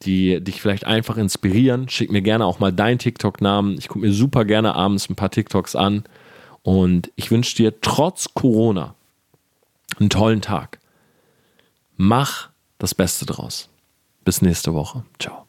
[0.05, 1.89] die dich vielleicht einfach inspirieren.
[1.89, 3.79] Schick mir gerne auch mal deinen TikTok-Namen.
[3.79, 6.05] Ich gucke mir super gerne abends ein paar TikToks an.
[6.63, 8.95] Und ich wünsche dir trotz Corona
[9.99, 10.79] einen tollen Tag.
[11.97, 13.69] Mach das Beste draus.
[14.25, 15.05] Bis nächste Woche.
[15.19, 15.47] Ciao.